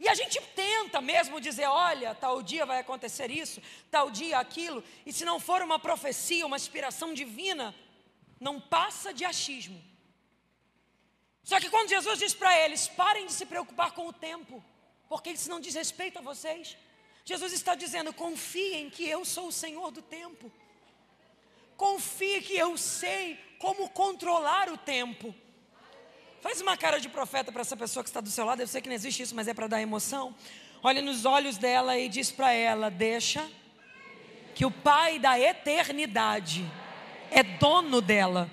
E 0.00 0.08
a 0.08 0.14
gente 0.14 0.40
tenta 0.54 1.00
mesmo 1.00 1.40
dizer: 1.40 1.66
olha, 1.66 2.14
tal 2.14 2.42
dia 2.42 2.64
vai 2.64 2.78
acontecer 2.78 3.30
isso, 3.30 3.60
tal 3.90 4.10
dia 4.10 4.38
aquilo, 4.38 4.82
e 5.04 5.12
se 5.12 5.24
não 5.24 5.40
for 5.40 5.60
uma 5.62 5.78
profecia, 5.78 6.46
uma 6.46 6.56
inspiração 6.56 7.12
divina, 7.12 7.74
não 8.40 8.60
passa 8.60 9.12
de 9.12 9.24
achismo. 9.24 9.82
Só 11.42 11.58
que 11.58 11.70
quando 11.70 11.88
Jesus 11.88 12.18
diz 12.18 12.34
para 12.34 12.56
eles: 12.58 12.86
parem 12.86 13.26
de 13.26 13.32
se 13.32 13.46
preocupar 13.46 13.92
com 13.92 14.06
o 14.06 14.12
tempo, 14.12 14.62
porque 15.08 15.30
isso 15.30 15.50
não 15.50 15.60
diz 15.60 15.74
respeito 15.74 16.18
a 16.18 16.22
vocês, 16.22 16.76
Jesus 17.24 17.52
está 17.52 17.74
dizendo: 17.74 18.12
confiem 18.12 18.88
que 18.88 19.08
eu 19.08 19.24
sou 19.24 19.48
o 19.48 19.52
Senhor 19.52 19.90
do 19.90 20.00
tempo, 20.00 20.52
confie 21.76 22.40
que 22.40 22.56
eu 22.56 22.76
sei 22.76 23.36
como 23.58 23.90
controlar 23.90 24.68
o 24.68 24.78
tempo. 24.78 25.34
Faz 26.40 26.60
uma 26.60 26.76
cara 26.76 27.00
de 27.00 27.08
profeta 27.08 27.50
para 27.50 27.62
essa 27.62 27.76
pessoa 27.76 28.04
que 28.04 28.08
está 28.08 28.20
do 28.20 28.30
seu 28.30 28.44
lado. 28.44 28.60
Eu 28.60 28.66
sei 28.68 28.80
que 28.80 28.88
não 28.88 28.94
existe 28.94 29.22
isso, 29.22 29.34
mas 29.34 29.48
é 29.48 29.54
para 29.54 29.66
dar 29.66 29.82
emoção. 29.82 30.34
Olha 30.82 31.02
nos 31.02 31.24
olhos 31.24 31.58
dela 31.58 31.98
e 31.98 32.08
diz 32.08 32.30
para 32.30 32.52
ela: 32.52 32.90
Deixa 32.90 33.44
que 34.54 34.64
o 34.64 34.70
Pai 34.70 35.18
da 35.18 35.38
eternidade 35.38 36.64
é 37.32 37.42
dono 37.42 38.00
dela. 38.00 38.48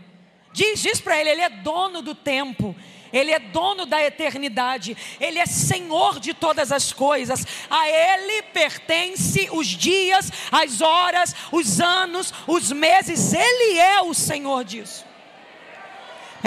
Diz, 0.51 0.81
diz 0.81 0.99
para 0.99 1.19
ele: 1.19 1.29
Ele 1.29 1.41
é 1.41 1.49
dono 1.49 2.01
do 2.01 2.15
tempo. 2.15 2.75
Ele 3.13 3.31
é 3.31 3.39
dono 3.39 3.85
da 3.85 4.03
eternidade, 4.03 4.97
Ele 5.21 5.39
é 5.39 5.45
Senhor 5.45 6.19
de 6.19 6.33
todas 6.33 6.69
as 6.69 6.91
coisas, 6.91 7.45
a 7.69 7.87
Ele 7.87 8.41
pertence 8.41 9.47
os 9.53 9.67
dias, 9.67 10.29
as 10.51 10.81
horas, 10.81 11.33
os 11.49 11.79
anos, 11.79 12.33
os 12.45 12.73
meses, 12.73 13.31
Ele 13.31 13.77
é 13.77 14.01
o 14.01 14.13
Senhor 14.13 14.65
disso. 14.65 15.05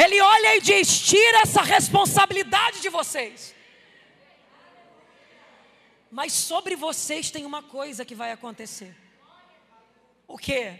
Ele 0.03 0.21
olha 0.21 0.57
e 0.57 0.61
diz: 0.61 1.01
tira 1.01 1.41
essa 1.41 1.63
responsabilidade 1.63 2.81
de 2.81 2.89
vocês. 2.89 3.55
Mas 6.11 6.33
sobre 6.33 6.77
vocês 6.77 7.31
tem 7.31 7.45
uma 7.45 7.63
coisa 7.63 8.05
que 8.05 8.15
vai 8.15 8.31
acontecer. 8.31 8.97
O 10.27 10.39
que? 10.39 10.73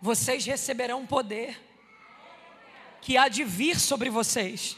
Vocês 0.00 0.46
receberão 0.46 1.04
poder 1.06 1.60
que 3.00 3.16
há 3.16 3.28
de 3.28 3.42
vir 3.42 3.78
sobre 3.80 4.10
vocês. 4.10 4.76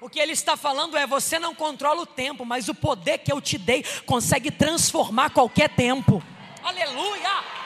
O 0.00 0.08
que 0.08 0.18
ele 0.18 0.32
está 0.32 0.56
falando 0.56 0.96
é: 0.96 1.06
você 1.06 1.38
não 1.38 1.54
controla 1.54 2.00
o 2.02 2.06
tempo, 2.06 2.44
mas 2.44 2.68
o 2.68 2.74
poder 2.74 3.18
que 3.18 3.32
eu 3.32 3.40
te 3.40 3.58
dei 3.58 3.84
consegue 4.06 4.50
transformar 4.50 5.30
qualquer 5.30 5.68
tempo. 5.68 6.22
Aleluia! 6.62 7.61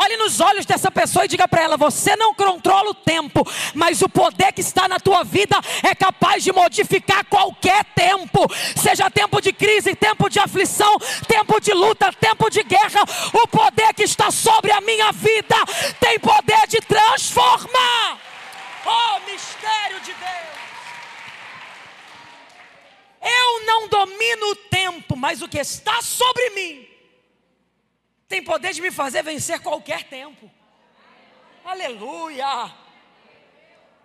Olhe 0.00 0.16
nos 0.16 0.38
olhos 0.38 0.64
dessa 0.64 0.92
pessoa 0.92 1.24
e 1.24 1.28
diga 1.28 1.48
para 1.48 1.62
ela: 1.62 1.76
você 1.76 2.14
não 2.14 2.32
controla 2.32 2.90
o 2.90 2.94
tempo, 2.94 3.44
mas 3.74 4.00
o 4.00 4.08
poder 4.08 4.52
que 4.52 4.60
está 4.60 4.86
na 4.86 5.00
tua 5.00 5.24
vida 5.24 5.56
é 5.82 5.92
capaz 5.92 6.44
de 6.44 6.52
modificar 6.52 7.24
qualquer 7.26 7.84
tempo, 7.96 8.46
seja 8.76 9.10
tempo 9.10 9.40
de 9.40 9.52
crise, 9.52 9.96
tempo 9.96 10.30
de 10.30 10.38
aflição, 10.38 10.96
tempo 11.26 11.60
de 11.60 11.72
luta, 11.74 12.12
tempo 12.12 12.48
de 12.48 12.62
guerra. 12.62 13.02
O 13.32 13.48
poder 13.48 13.92
que 13.92 14.04
está 14.04 14.30
sobre 14.30 14.70
a 14.70 14.80
minha 14.80 15.10
vida 15.10 15.56
tem 15.98 16.20
poder 16.20 16.68
de 16.68 16.80
transformar. 16.80 18.18
Oh, 18.86 19.30
mistério 19.30 20.00
de 20.00 20.12
Deus! 20.12 20.58
Eu 23.20 23.66
não 23.66 23.88
domino 23.88 24.52
o 24.52 24.56
tempo, 24.56 25.16
mas 25.16 25.42
o 25.42 25.48
que 25.48 25.58
está 25.58 26.00
sobre 26.00 26.50
mim 26.50 26.87
tem 28.28 28.42
poder 28.42 28.74
de 28.74 28.82
me 28.82 28.90
fazer 28.90 29.22
vencer 29.22 29.58
qualquer 29.60 30.04
tempo. 30.04 30.50
Aleluia! 31.64 32.74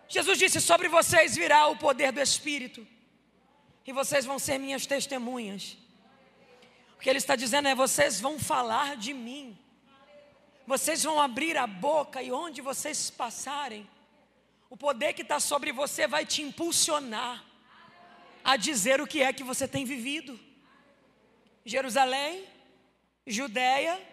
Jesus 0.08 0.40
disse: 0.40 0.62
Sobre 0.62 0.88
vocês 0.88 1.36
virá 1.36 1.68
o 1.68 1.76
poder 1.76 2.12
do 2.14 2.22
Espírito, 2.22 2.88
e 3.86 3.92
vocês 3.92 4.24
vão 4.26 4.40
ser 4.40 4.58
minhas 4.58 4.86
testemunhas. 4.86 5.78
O 6.96 7.00
que 7.00 7.10
ele 7.10 7.18
está 7.18 7.36
dizendo 7.36 7.68
é: 7.68 7.76
vocês 7.76 8.22
vão 8.22 8.40
falar 8.40 8.96
de 8.96 9.14
mim, 9.14 9.60
vocês 10.66 11.04
vão 11.04 11.22
abrir 11.22 11.58
a 11.58 11.68
boca, 11.68 12.24
e 12.24 12.32
onde 12.32 12.62
vocês 12.62 13.10
passarem, 13.10 13.90
o 14.70 14.78
poder 14.78 15.14
que 15.14 15.22
está 15.22 15.38
sobre 15.38 15.74
você 15.74 16.08
vai 16.08 16.26
te 16.26 16.42
impulsionar 16.42 17.44
a 18.42 18.56
dizer 18.56 19.02
o 19.02 19.08
que 19.08 19.22
é 19.22 19.34
que 19.34 19.44
você 19.44 19.68
tem 19.68 19.84
vivido. 19.84 20.40
Jerusalém, 21.66 22.46
Judéia 23.26 24.13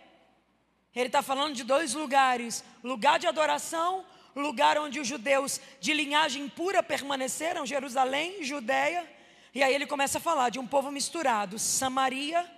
ele 0.95 1.07
está 1.07 1.23
falando 1.23 1.55
de 1.55 1.63
dois 1.63 1.95
lugares: 1.95 2.65
lugar 2.83 3.19
de 3.19 3.27
adoração, 3.27 4.05
lugar 4.35 4.79
onde 4.79 4.99
os 4.99 5.07
judeus 5.07 5.61
de 5.81 5.93
linhagem 5.93 6.49
pura 6.49 6.83
permaneceram, 6.83 7.65
Jerusalém, 7.65 8.43
Judéia. 8.43 9.09
E 9.55 9.63
aí 9.63 9.75
ele 9.75 9.87
começa 9.87 10.19
a 10.19 10.21
falar 10.21 10.51
de 10.51 10.59
um 10.59 10.67
povo 10.67 10.91
misturado, 10.91 11.59
Samaria, 11.59 12.49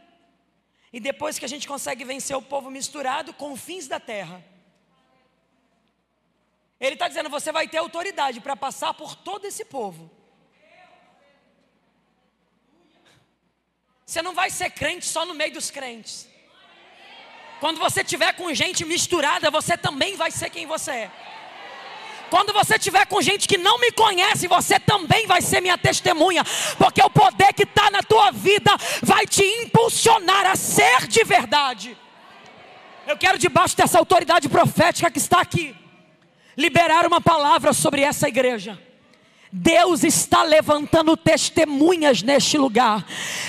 e 0.93 1.01
depois 1.01 1.39
que 1.39 1.45
a 1.45 1.49
gente 1.49 1.67
consegue 1.67 2.05
vencer 2.05 2.37
o 2.37 2.43
povo 2.43 2.71
misturado, 2.71 3.33
confins 3.33 3.87
da 3.87 3.99
terra. 3.99 4.45
Ele 6.81 6.95
está 6.95 7.09
dizendo: 7.09 7.29
você 7.29 7.53
vai 7.53 7.69
ter 7.69 7.79
autoridade 7.79 8.41
para 8.41 8.57
passar 8.57 8.95
por 8.95 9.15
todo 9.15 9.47
esse 9.47 9.65
povo. 9.65 10.11
Você 14.05 14.21
não 14.21 14.35
vai 14.35 14.51
ser 14.51 14.71
crente 14.71 15.07
só 15.07 15.25
no 15.25 15.33
meio 15.33 15.53
dos 15.53 15.71
crentes. 15.71 16.29
Quando 17.63 17.79
você 17.79 18.03
tiver 18.03 18.33
com 18.33 18.53
gente 18.53 18.85
misturada, 18.85 19.49
você 19.49 19.77
também 19.77 20.17
vai 20.17 20.33
ser 20.33 20.51
quem 20.51 20.67
você 20.67 20.91
é. 20.91 21.11
Quando 22.29 22.53
você 22.53 22.77
tiver 22.77 23.07
com 23.07 23.23
gente 23.23 23.47
que 23.47 23.57
não 23.57 23.79
me 23.79 23.93
conhece, 23.93 24.49
você 24.49 24.81
também 24.81 25.29
vai 25.29 25.41
ser 25.41 25.61
minha 25.61 25.79
testemunha, 25.79 26.43
porque 26.77 27.01
o 27.01 27.09
poder 27.09 27.53
que 27.53 27.63
está 27.63 27.89
na 27.89 28.03
tua 28.03 28.33
vida 28.33 28.73
vai 29.01 29.29
te 29.29 29.45
impulsionar 29.45 30.45
a 30.45 30.57
ser 30.57 31.07
de 31.07 31.23
verdade. 31.23 31.97
Eu 33.07 33.17
quero, 33.17 33.39
debaixo 33.39 33.77
dessa 33.77 33.97
autoridade 33.97 34.49
profética 34.49 35.09
que 35.09 35.19
está 35.19 35.41
aqui, 35.41 35.73
liberar 36.57 37.07
uma 37.07 37.21
palavra 37.21 37.73
sobre 37.73 38.03
essa 38.03 38.27
igreja. 38.27 38.77
Deus 39.55 40.03
está 40.03 40.43
levantando 40.43 41.15
testemunhas 41.15 42.23
neste 42.23 42.57
lugar. 42.57 43.05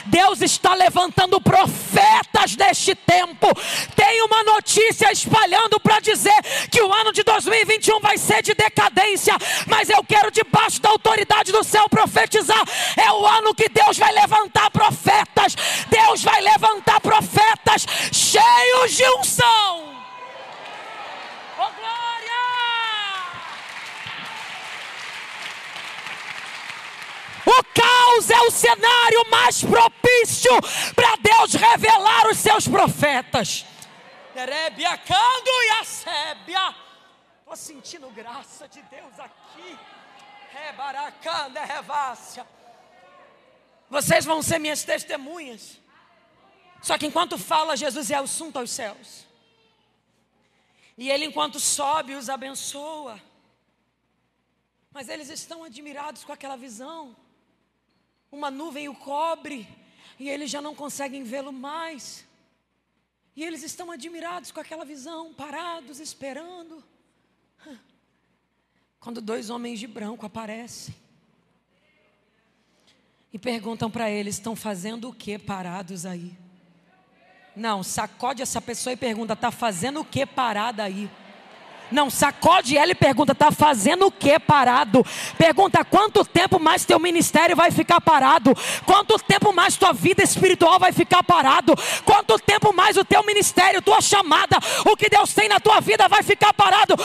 Deus 0.07 0.41
está 0.41 0.74
levantando 0.74 1.39
profetas 1.39 2.57
neste 2.57 2.93
tempo. 2.93 3.48
Tem 3.95 4.22
uma 4.24 4.43
notícia 4.43 5.10
espalhando 5.13 5.79
para 5.79 6.01
dizer 6.01 6.36
que 6.69 6.81
o 6.81 6.93
ano 6.93 7.13
de 7.13 7.24
2021 7.24 8.01
vai 8.01 8.17
ser 8.17 8.41
de 8.41 8.53
decadência, 8.53 9.33
mas 9.65 9.89
eu 9.89 10.03
quero 10.03 10.29
debaixo 10.29 10.81
da 10.81 10.89
autoridade 10.89 11.53
do 11.53 11.63
céu 11.63 11.88
profetizar. 11.88 12.63
É 12.98 13.10
o 13.10 13.25
ano 13.25 13.55
que 13.55 13.69
Deus 13.69 13.98
vai 13.98 14.12
levantar 14.12 14.69
profetas. 14.72 15.55
Deus 15.89 16.22
vai 16.22 16.41
levantar 16.41 17.00
profetas 17.00 17.86
cheios 18.12 18.91
de 18.91 19.10
unção. 19.19 19.93
O 27.45 27.63
caos 27.73 28.29
é 28.29 28.41
o 28.41 28.51
cenário 28.51 29.29
mais 29.29 29.63
propício 29.63 30.51
para 30.95 31.15
Deus 31.17 31.53
revelar 31.53 32.27
os 32.27 32.38
seus 32.38 32.67
profetas. 32.67 33.65
Estou 37.39 37.55
sentindo 37.55 38.09
graça 38.09 38.67
de 38.67 38.81
Deus 38.83 39.19
aqui. 39.19 39.77
Rebaracanda, 40.51 41.63
revácia. 41.63 42.47
Vocês 43.89 44.25
vão 44.25 44.41
ser 44.41 44.59
minhas 44.59 44.83
testemunhas. 44.83 45.79
Só 46.81 46.97
que 46.97 47.05
enquanto 47.05 47.38
fala, 47.38 47.77
Jesus 47.77 48.09
é 48.09 48.15
assunto 48.15 48.57
aos 48.57 48.71
céus. 48.71 49.25
E 50.97 51.09
ele, 51.09 51.25
enquanto 51.25 51.59
sobe, 51.59 52.15
os 52.15 52.29
abençoa. 52.29 53.21
Mas 54.91 55.09
eles 55.09 55.29
estão 55.29 55.63
admirados 55.63 56.23
com 56.23 56.31
aquela 56.31 56.55
visão 56.55 57.15
uma 58.34 58.50
nuvem 58.50 58.90
o 58.90 58.96
cobre 58.96 59.68
e 60.20 60.28
eles 60.28 60.50
já 60.50 60.60
não 60.60 60.74
conseguem 60.74 61.24
vê-lo 61.24 61.54
mais. 61.54 62.25
E 63.36 63.44
eles 63.44 63.62
estão 63.62 63.92
admirados 63.92 64.52
com 64.52 64.60
aquela 64.60 64.84
visão, 64.84 65.34
parados, 65.34 66.00
esperando. 66.00 66.84
Quando 69.00 69.22
dois 69.22 69.52
homens 69.52 69.80
de 69.80 69.86
branco 69.86 70.25
aparecem 70.25 70.96
e 73.32 73.38
perguntam 73.38 73.90
para 73.90 74.10
eles: 74.10 74.36
estão 74.36 74.56
fazendo 74.56 75.10
o 75.10 75.13
que 75.13 75.38
parados 75.38 76.04
aí? 76.06 76.36
Não, 77.56 77.84
sacode 77.84 78.42
essa 78.42 78.60
pessoa 78.60 78.94
e 78.94 78.98
pergunta: 78.98 79.34
está 79.34 79.52
fazendo 79.52 80.00
o 80.00 80.06
que 80.06 80.25
parada 80.25 80.84
aí? 80.84 81.10
Não, 81.93 82.09
sacode 82.09 82.75
ela 82.75 82.91
e 82.91 82.95
pergunta: 82.95 83.33
está 83.33 83.51
fazendo 83.51 84.07
o 84.07 84.12
que 84.12 84.39
parado? 84.39 85.05
Pergunta: 85.38 85.85
quanto 85.85 86.25
tempo 86.25 86.59
mais 86.59 86.83
teu 86.83 87.00
ministério 87.00 87.55
vai 87.55 87.69
ficar 87.69 88.01
parado? 88.01 88.53
Quanto 88.85 89.17
tempo 89.19 89.53
mais 89.53 89.77
tua 89.77 89.93
vida 89.93 90.23
espiritual 90.23 90.79
vai 90.79 90.91
ficar 90.91 91.23
parado? 91.23 91.75
Quanto 92.03 92.39
tempo 92.39 92.73
mais 92.73 92.97
o 92.97 93.05
teu 93.05 93.23
ministério, 93.23 93.81
tua 93.81 94.01
chamada, 94.01 94.57
o 94.85 94.97
que 94.97 95.07
Deus 95.09 95.33
tem 95.33 95.47
na 95.47 95.59
tua 95.59 95.79
vida 95.79 96.07
vai 96.07 96.23
ficar 96.23 96.51
parado? 96.53 96.95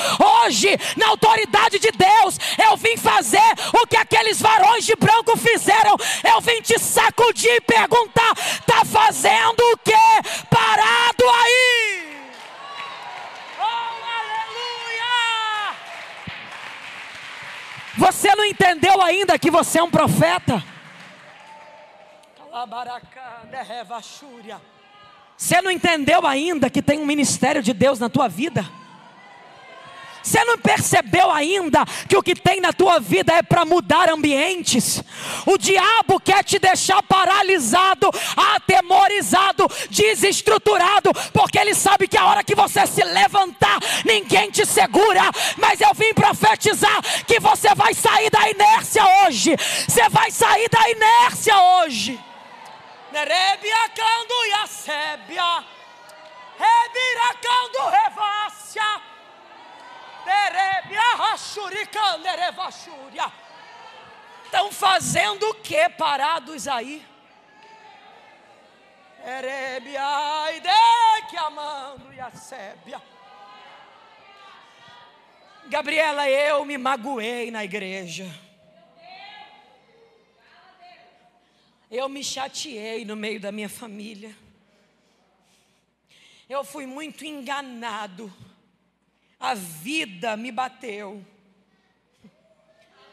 Hoje, 0.44 0.78
na 0.96 1.08
autoridade 1.08 1.78
de 1.78 1.90
Deus, 1.90 2.38
eu 2.58 2.76
vim 2.76 2.96
fazer 2.96 3.52
o 3.74 3.86
que 3.86 3.96
aqueles 3.96 4.40
varões 4.40 4.86
de 4.86 4.96
branco 4.96 5.36
fizeram. 5.36 5.96
Eu 6.24 6.40
vim 6.40 6.62
te 6.62 6.78
sacudir 6.78 7.56
e 7.56 7.60
perguntar: 7.60 8.32
está 8.38 8.84
fazendo 8.86 9.60
o 9.60 9.76
que 9.78 9.92
parado 10.48 11.24
aí? 11.42 11.87
Você 17.98 18.32
não 18.36 18.44
entendeu 18.44 19.02
ainda 19.02 19.36
que 19.36 19.50
você 19.50 19.80
é 19.80 19.82
um 19.82 19.90
profeta? 19.90 20.62
Você 25.36 25.60
não 25.60 25.70
entendeu 25.70 26.24
ainda 26.24 26.70
que 26.70 26.80
tem 26.80 26.98
um 27.00 27.04
ministério 27.04 27.60
de 27.60 27.72
Deus 27.72 27.98
na 27.98 28.08
tua 28.08 28.28
vida? 28.28 28.64
Você 30.28 30.44
não 30.44 30.58
percebeu 30.58 31.30
ainda 31.30 31.86
que 32.06 32.14
o 32.14 32.22
que 32.22 32.34
tem 32.34 32.60
na 32.60 32.70
tua 32.70 33.00
vida 33.00 33.32
é 33.32 33.42
para 33.42 33.64
mudar 33.64 34.10
ambientes? 34.10 35.02
O 35.46 35.56
diabo 35.56 36.20
quer 36.20 36.44
te 36.44 36.58
deixar 36.58 37.02
paralisado, 37.02 38.10
atemorizado, 38.54 39.66
desestruturado, 39.88 41.14
porque 41.32 41.58
ele 41.58 41.72
sabe 41.72 42.06
que 42.06 42.18
a 42.18 42.26
hora 42.26 42.44
que 42.44 42.54
você 42.54 42.86
se 42.86 43.02
levantar, 43.02 43.78
ninguém 44.04 44.50
te 44.50 44.66
segura. 44.66 45.22
Mas 45.56 45.80
eu 45.80 45.94
vim 45.94 46.12
profetizar 46.12 47.00
que 47.26 47.40
você 47.40 47.74
vai 47.74 47.94
sair 47.94 48.28
da 48.28 48.50
inércia 48.50 49.02
hoje. 49.24 49.56
Você 49.88 50.10
vai 50.10 50.30
sair 50.30 50.68
da 50.68 50.90
inércia 50.90 51.56
hoje. 51.58 52.20
Nerebia 53.10 53.88
cando 53.96 54.34
e 54.46 54.52
a 54.52 54.66
sébia. 54.66 55.64
Rebiracando 56.58 57.96
revácia. 58.04 59.17
Estão 64.44 64.72
fazendo 64.72 65.42
o 65.50 65.54
que 65.56 65.88
parados 65.90 66.66
aí? 66.66 67.04
Gabriela, 75.66 76.28
eu 76.28 76.64
me 76.64 76.78
magoei 76.78 77.50
na 77.50 77.62
igreja. 77.64 78.24
Eu 81.90 82.08
me 82.08 82.24
chateei 82.24 83.04
no 83.04 83.16
meio 83.16 83.40
da 83.40 83.52
minha 83.52 83.68
família. 83.68 84.34
Eu 86.48 86.64
fui 86.64 86.86
muito 86.86 87.24
enganado 87.24 88.32
a 89.38 89.54
vida 89.54 90.36
me 90.36 90.50
bateu. 90.50 91.24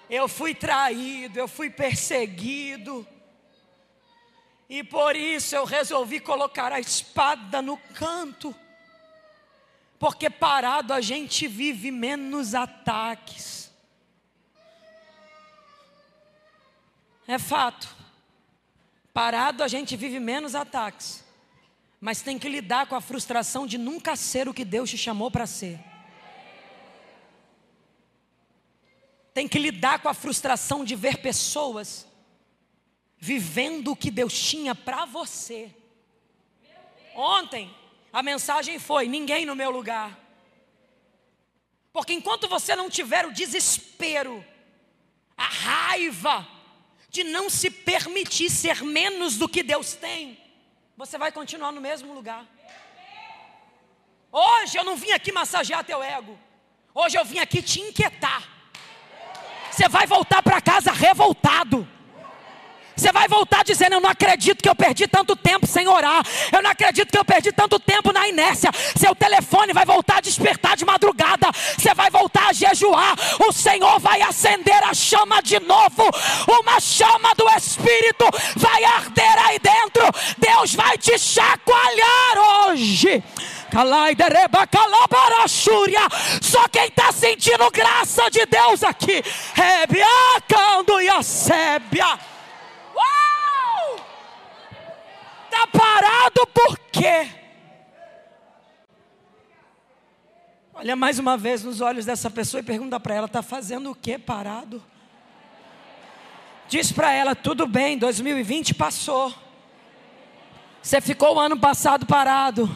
Eu 0.09 0.27
fui 0.27 0.53
traído, 0.53 1.39
eu 1.39 1.47
fui 1.47 1.69
perseguido. 1.69 3.07
E 4.69 4.83
por 4.83 5.15
isso 5.15 5.55
eu 5.55 5.65
resolvi 5.65 6.19
colocar 6.19 6.71
a 6.71 6.79
espada 6.79 7.61
no 7.61 7.77
canto. 7.77 8.55
Porque 9.99 10.29
parado 10.29 10.93
a 10.93 11.01
gente 11.01 11.47
vive 11.47 11.91
menos 11.91 12.53
ataques. 12.53 13.71
É 17.27 17.39
fato. 17.39 17.95
Parado 19.13 19.63
a 19.63 19.67
gente 19.67 19.95
vive 19.95 20.19
menos 20.19 20.53
ataques. 20.53 21.23
Mas 21.99 22.21
tem 22.21 22.38
que 22.38 22.49
lidar 22.49 22.88
com 22.88 22.95
a 22.95 23.01
frustração 23.01 23.65
de 23.65 23.77
nunca 23.77 24.15
ser 24.15 24.47
o 24.47 24.53
que 24.53 24.65
Deus 24.65 24.89
te 24.89 24.97
chamou 24.97 25.31
para 25.31 25.47
ser. 25.47 25.94
Tem 29.36 29.50
que 29.50 29.60
lidar 29.60 30.00
com 30.00 30.08
a 30.08 30.13
frustração 30.13 30.86
de 30.86 30.95
ver 30.95 31.17
pessoas 31.17 32.08
vivendo 33.17 33.91
o 33.91 33.95
que 33.95 34.10
Deus 34.10 34.34
tinha 34.34 34.74
para 34.74 35.04
você. 35.04 35.76
Ontem 37.13 37.76
a 38.13 38.24
mensagem 38.24 38.80
foi: 38.80 39.10
ninguém 39.10 39.45
no 39.45 39.54
meu 39.54 39.69
lugar. 39.69 40.17
Porque 41.91 42.13
enquanto 42.13 42.48
você 42.48 42.78
não 42.78 42.89
tiver 42.89 43.26
o 43.26 43.34
desespero, 43.34 44.43
a 45.36 45.48
raiva 45.48 46.48
de 47.10 47.26
não 47.26 47.50
se 47.50 47.69
permitir 47.69 48.50
ser 48.50 48.84
menos 48.84 49.38
do 49.38 49.50
que 49.50 49.62
Deus 49.62 49.95
tem, 49.95 50.39
você 50.95 51.17
vai 51.17 51.34
continuar 51.34 51.74
no 51.74 51.82
mesmo 51.82 52.13
lugar. 52.13 52.48
Hoje 54.32 54.78
eu 54.78 54.86
não 54.86 54.95
vim 54.95 55.12
aqui 55.12 55.34
massagear 55.34 55.84
teu 55.84 56.02
ego. 56.02 56.39
Hoje 56.93 57.17
eu 57.17 57.26
vim 57.26 57.39
aqui 57.39 57.62
te 57.62 57.82
inquietar. 57.82 58.54
Você 59.75 59.89
vai 59.89 60.07
voltar 60.07 60.41
para 60.41 60.61
casa 60.61 60.93
revoltado. 60.93 61.85
Você 62.95 63.11
vai 63.11 63.27
voltar 63.27 63.61
dizendo: 63.65 63.95
Eu 63.95 63.99
não 63.99 64.09
acredito 64.09 64.63
que 64.63 64.69
eu 64.69 64.75
perdi 64.75 65.05
tanto 65.05 65.35
tempo 65.35 65.67
sem 65.67 65.85
orar. 65.85 66.25
Eu 66.49 66.63
não 66.63 66.69
acredito 66.69 67.11
que 67.11 67.17
eu 67.17 67.25
perdi 67.25 67.51
tanto 67.51 67.77
tempo 67.77 68.13
na 68.13 68.25
inércia. 68.25 68.71
Seu 68.95 69.13
telefone 69.13 69.73
vai 69.73 69.85
voltar 69.85 70.19
a 70.19 70.21
despertar 70.21 70.77
de 70.77 70.85
madrugada. 70.85 71.51
Você 71.77 71.93
vai 71.93 72.09
voltar 72.09 72.47
a 72.47 72.53
jejuar. 72.53 73.15
O 73.45 73.51
Senhor 73.51 73.99
vai 73.99 74.21
acender 74.21 74.81
a 74.81 74.93
chama 74.93 75.41
de 75.41 75.59
novo. 75.59 76.09
Uma 76.61 76.79
chama 76.79 77.35
do 77.35 77.45
Espírito 77.49 78.25
vai 78.55 78.81
arder 78.85 79.45
aí 79.45 79.59
dentro. 79.59 80.03
Deus 80.38 80.73
vai 80.73 80.97
te 80.97 81.19
chacoalhar 81.19 82.69
hoje. 82.69 83.21
Só 86.41 86.65
quem 86.69 86.85
está 86.85 87.11
sentindo 87.11 87.69
graça 87.71 88.29
de 88.31 88.45
Deus 88.45 88.83
aqui. 88.83 89.21
Está 95.45 95.67
parado 95.67 96.47
por 96.53 96.79
quê? 96.91 97.29
Olha 100.73 100.95
mais 100.95 101.19
uma 101.19 101.38
vez 101.38 101.63
nos 101.63 101.81
olhos 101.81 102.05
dessa 102.05 102.29
pessoa 102.29 102.61
e 102.61 102.63
pergunta 102.63 102.97
para 102.97 103.15
ela: 103.15 103.25
está 103.25 103.41
fazendo 103.41 103.91
o 103.91 103.95
que 103.95 104.17
parado? 104.17 104.81
Diz 106.69 106.93
para 106.93 107.11
ela: 107.11 107.35
tudo 107.35 107.67
bem, 107.67 107.97
2020 107.97 108.73
passou. 108.73 109.33
Você 110.81 111.01
ficou 111.01 111.35
o 111.35 111.39
ano 111.39 111.59
passado 111.59 112.05
parado. 112.05 112.69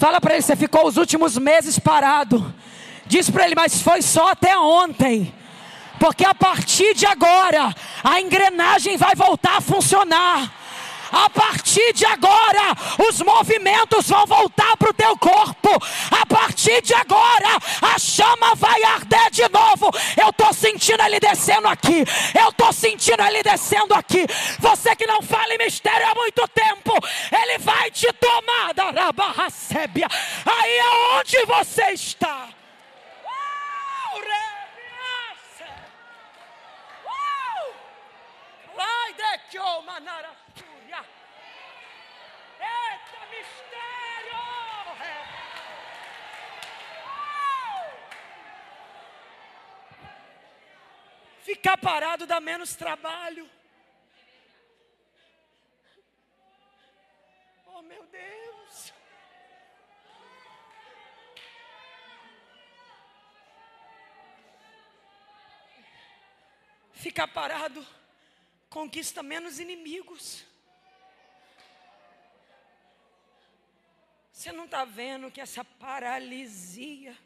Fala 0.00 0.18
para 0.18 0.32
ele: 0.32 0.42
você 0.42 0.56
ficou 0.56 0.86
os 0.86 0.96
últimos 0.96 1.36
meses 1.36 1.78
parado. 1.78 2.54
Diz 3.06 3.28
para 3.28 3.44
ele: 3.44 3.54
mas 3.54 3.82
foi 3.82 4.00
só 4.00 4.30
até 4.30 4.56
ontem. 4.56 5.34
Porque 5.98 6.24
a 6.24 6.34
partir 6.34 6.94
de 6.94 7.04
agora, 7.04 7.74
a 8.02 8.18
engrenagem 8.18 8.96
vai 8.96 9.14
voltar 9.14 9.58
a 9.58 9.60
funcionar. 9.60 10.59
A 11.12 11.28
partir 11.28 11.92
de 11.92 12.06
agora, 12.06 12.74
os 13.08 13.20
movimentos 13.20 14.08
vão 14.08 14.26
voltar 14.26 14.76
para 14.76 14.90
o 14.90 14.94
teu 14.94 15.16
corpo. 15.18 15.70
A 16.10 16.24
partir 16.26 16.80
de 16.82 16.94
agora, 16.94 17.58
a 17.82 17.98
chama 17.98 18.54
vai 18.54 18.82
arder 18.82 19.30
de 19.30 19.48
novo. 19.48 19.90
Eu 20.16 20.30
estou 20.30 20.52
sentindo 20.54 21.02
ele 21.02 21.18
descendo 21.18 21.68
aqui. 21.68 22.04
Eu 22.38 22.50
estou 22.50 22.72
sentindo 22.72 23.22
ele 23.22 23.42
descendo 23.42 23.94
aqui. 23.94 24.26
Você 24.58 24.94
que 24.94 25.06
não 25.06 25.20
fala 25.22 25.54
em 25.54 25.58
mistério 25.58 26.06
há 26.06 26.14
muito 26.14 26.46
tempo, 26.48 26.92
ele 27.42 27.58
vai 27.58 27.90
te 27.90 28.12
tomar 28.12 28.72
da 28.74 29.12
barra 29.12 29.50
sébia. 29.50 30.08
Aí 30.46 30.78
é 30.78 31.18
onde 31.18 31.44
você 31.46 31.90
está. 31.92 32.48
Vai 38.76 39.12
de 39.12 39.38
que 39.50 39.58
manara. 39.58 40.40
Eita 42.60 43.20
mistério! 43.30 44.40
Ficar 51.42 51.76
parado 51.78 52.26
dá 52.26 52.38
menos 52.40 52.74
trabalho. 52.74 53.48
Oh 57.66 57.82
meu 57.82 58.04
Deus! 58.06 58.92
Ficar 66.92 67.28
parado 67.28 67.86
conquista 68.68 69.22
menos 69.22 69.58
inimigos. 69.58 70.44
Você 74.30 74.52
não 74.52 74.66
está 74.66 74.84
vendo 74.84 75.30
que 75.30 75.40
essa 75.40 75.64
paralisia 75.64 77.16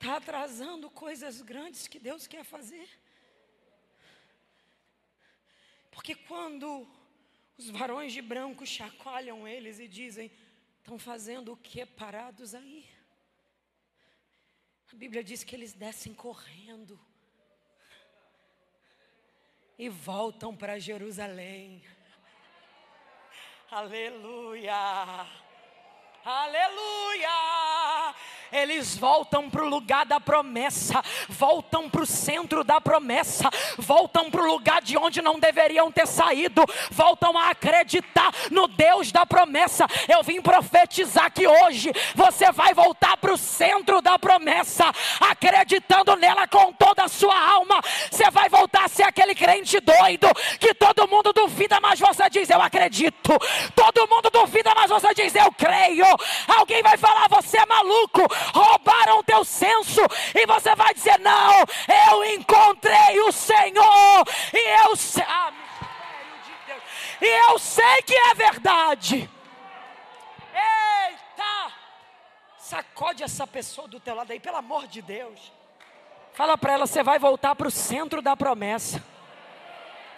está 0.00 0.16
atrasando 0.16 0.88
coisas 0.88 1.42
grandes 1.42 1.86
que 1.86 1.98
Deus 1.98 2.26
quer 2.26 2.42
fazer? 2.42 2.88
Porque 5.90 6.14
quando 6.14 6.88
os 7.58 7.68
varões 7.68 8.10
de 8.10 8.22
branco 8.22 8.64
chacoalham 8.64 9.46
eles 9.46 9.78
e 9.78 9.86
dizem: 9.86 10.32
estão 10.78 10.98
fazendo 10.98 11.52
o 11.52 11.56
que 11.56 11.84
parados 11.84 12.54
aí? 12.54 12.88
A 14.90 14.96
Bíblia 14.96 15.22
diz 15.22 15.44
que 15.44 15.54
eles 15.54 15.74
descem 15.74 16.14
correndo 16.14 16.98
e 19.78 19.90
voltam 19.90 20.56
para 20.56 20.78
Jerusalém. 20.78 21.84
Aleluia! 23.70 25.28
Aleluia! 26.24 27.28
Eles 28.52 28.96
voltam 28.96 29.48
para 29.48 29.64
o 29.64 29.68
lugar 29.68 30.04
da 30.04 30.20
promessa, 30.20 31.02
voltam 31.28 31.88
para 31.88 32.02
o 32.02 32.06
centro 32.06 32.64
da 32.64 32.80
promessa, 32.80 33.48
voltam 33.78 34.30
para 34.30 34.42
o 34.42 34.46
lugar 34.46 34.82
de 34.82 34.96
onde 34.96 35.22
não 35.22 35.38
deveriam 35.38 35.90
ter 35.90 36.06
saído, 36.06 36.64
voltam 36.90 37.36
a 37.38 37.50
acreditar 37.50 38.32
no 38.50 38.66
Deus 38.66 39.12
da 39.12 39.24
promessa. 39.24 39.86
Eu 40.08 40.22
vim 40.22 40.40
profetizar 40.40 41.32
que 41.32 41.46
hoje 41.46 41.92
você 42.14 42.50
vai 42.52 42.74
voltar 42.74 43.16
para 43.16 43.32
o 43.32 43.38
centro 43.38 44.00
da 44.00 44.18
promessa, 44.18 44.92
acreditando 45.20 46.16
nela 46.16 46.46
com 46.48 46.72
toda 46.72 47.04
a 47.04 47.08
sua 47.08 47.38
alma. 47.52 47.80
Você 48.10 48.30
vai 48.30 48.48
voltar 48.48 48.84
a 48.84 48.88
ser 48.88 49.04
aquele 49.04 49.34
crente 49.34 49.78
doido 49.80 50.28
que 50.58 50.74
todo 50.74 51.08
mundo 51.08 51.32
duvida, 51.32 51.80
mas 51.80 52.00
você 52.00 52.28
diz: 52.28 52.50
Eu 52.50 52.60
acredito. 52.60 53.38
Todo 53.74 54.08
mundo 54.08 54.30
duvida, 54.30 54.74
mas 54.74 54.90
você 54.90 55.14
diz: 55.14 55.34
Eu 55.34 55.52
creio. 55.52 56.06
Alguém 56.48 56.82
vai 56.82 56.96
falar: 56.96 57.28
Você 57.28 57.58
é 57.58 57.66
maluco 57.66 58.20
roubaram 58.54 59.18
o 59.18 59.24
teu 59.24 59.44
senso, 59.44 60.00
e 60.34 60.46
você 60.46 60.74
vai 60.74 60.92
dizer: 60.94 61.18
Não, 61.18 61.64
eu 62.10 62.24
encontrei 62.34 63.20
o 63.20 63.32
Senhor, 63.32 64.24
e 64.52 64.86
eu 64.86 64.96
sei, 64.96 65.24
ah, 65.26 65.52
e 67.20 67.26
eu 67.50 67.58
sei 67.58 68.02
que 68.02 68.14
é 68.14 68.34
verdade. 68.34 69.30
Eita! 70.54 71.72
Sacode 72.58 73.22
essa 73.22 73.46
pessoa 73.46 73.86
do 73.86 74.00
teu 74.00 74.14
lado 74.14 74.30
aí, 74.32 74.40
pelo 74.40 74.56
amor 74.56 74.86
de 74.86 75.02
Deus. 75.02 75.52
Fala 76.32 76.56
para 76.56 76.72
ela, 76.72 76.86
você 76.86 77.02
vai 77.02 77.18
voltar 77.18 77.54
para 77.54 77.68
o 77.68 77.70
centro 77.70 78.22
da 78.22 78.36
promessa. 78.36 79.04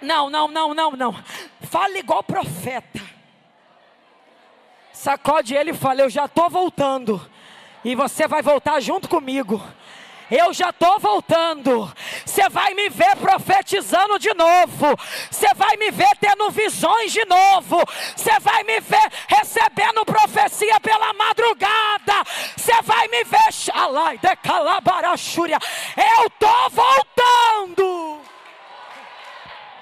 Não, 0.00 0.30
não, 0.30 0.48
não, 0.48 0.74
não, 0.74 0.90
não. 0.92 1.24
Fala 1.62 1.98
igual 1.98 2.22
profeta. 2.22 3.00
Sacode 4.92 5.54
ele 5.54 5.70
e 5.70 5.74
fala: 5.74 6.02
Eu 6.02 6.10
já 6.10 6.26
estou 6.26 6.48
voltando. 6.48 7.20
E 7.84 7.94
você 7.94 8.28
vai 8.28 8.42
voltar 8.42 8.80
junto 8.80 9.08
comigo. 9.08 9.60
Eu 10.30 10.50
já 10.54 10.70
estou 10.70 10.98
voltando. 10.98 11.92
Você 12.24 12.48
vai 12.48 12.72
me 12.72 12.88
ver 12.88 13.14
profetizando 13.16 14.18
de 14.18 14.32
novo. 14.32 14.96
Você 15.30 15.52
vai 15.52 15.76
me 15.76 15.90
ver 15.90 16.16
tendo 16.18 16.50
visões 16.50 17.12
de 17.12 17.22
novo. 17.26 17.78
Você 18.16 18.40
vai 18.40 18.62
me 18.64 18.80
ver 18.80 19.12
recebendo 19.28 20.06
profecia 20.06 20.80
pela 20.80 21.12
madrugada. 21.12 22.24
Você 22.56 22.80
vai 22.80 23.08
me 23.08 23.24
ver. 23.24 23.42
Eu 25.96 26.26
estou 26.26 26.70
voltando. 26.70 28.20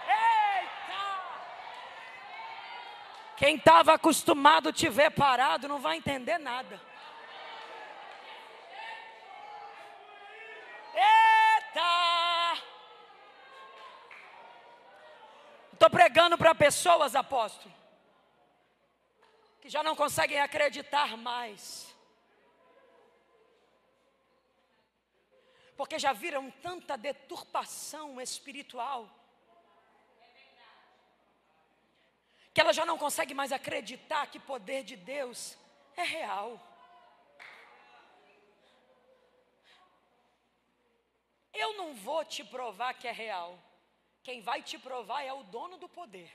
Eita! 0.08 1.04
Quem 3.36 3.54
estava 3.54 3.94
acostumado 3.94 4.72
te 4.72 4.88
ver 4.88 5.12
parado 5.12 5.68
não 5.68 5.78
vai 5.78 5.96
entender 5.96 6.38
nada. 6.38 6.89
Eita! 11.00 12.62
Estou 15.72 15.88
pregando 15.88 16.36
para 16.36 16.54
pessoas, 16.54 17.16
apóstolo, 17.16 17.74
que 19.62 19.68
já 19.70 19.82
não 19.82 19.96
conseguem 19.96 20.40
acreditar 20.40 21.16
mais. 21.16 21.94
Porque 25.76 25.98
já 25.98 26.12
viram 26.12 26.50
tanta 26.50 26.98
deturpação 26.98 28.20
espiritual. 28.20 29.08
Que 32.52 32.60
ela 32.60 32.74
já 32.74 32.84
não 32.84 32.98
consegue 32.98 33.32
mais 33.32 33.50
acreditar 33.50 34.26
que 34.26 34.36
o 34.36 34.42
poder 34.42 34.84
de 34.84 34.96
Deus 34.96 35.56
é 35.96 36.02
real. 36.02 36.60
Eu 41.62 41.75
não 41.75 41.94
vou 41.94 42.25
te 42.25 42.42
provar 42.42 42.94
que 42.94 43.07
é 43.07 43.12
real. 43.12 43.59
Quem 44.23 44.40
vai 44.40 44.62
te 44.62 44.79
provar 44.79 45.23
é 45.23 45.33
o 45.33 45.42
dono 45.42 45.77
do 45.77 45.88
poder. 45.88 46.31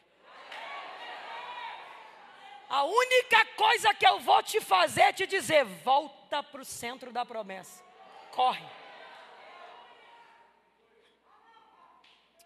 A 2.70 2.84
única 2.84 3.46
coisa 3.64 3.94
que 3.94 4.08
eu 4.08 4.20
vou 4.20 4.42
te 4.44 4.60
fazer 4.62 5.02
é 5.02 5.14
te 5.14 5.26
dizer: 5.26 5.64
volta 5.64 6.44
para 6.44 6.62
o 6.62 6.66
centro 6.66 7.12
da 7.12 7.26
promessa. 7.26 7.84
Corre. 8.32 8.66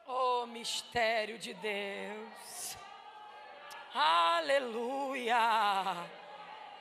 Oh, 0.05 0.45
mistério 0.45 1.37
de 1.37 1.53
Deus. 1.53 2.77
Aleluia. 3.93 5.37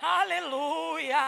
Aleluia. 0.01 1.19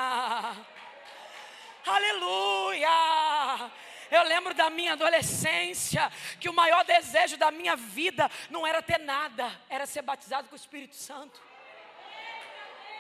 Aleluia. 1.87 3.71
Eu 4.11 4.25
lembro 4.25 4.53
da 4.55 4.69
minha 4.71 4.95
adolescência, 4.95 6.11
que 6.41 6.49
o 6.49 6.53
maior 6.53 6.85
desejo 6.85 7.37
da 7.37 7.51
minha 7.51 7.77
vida 7.77 8.31
não 8.51 8.67
era 8.67 8.83
ter 8.83 8.99
nada, 8.99 9.51
era 9.69 9.87
ser 9.87 10.03
batizado 10.03 10.49
com 10.49 10.55
o 10.55 10.59
Espírito 10.59 10.97
Santo. 10.97 11.41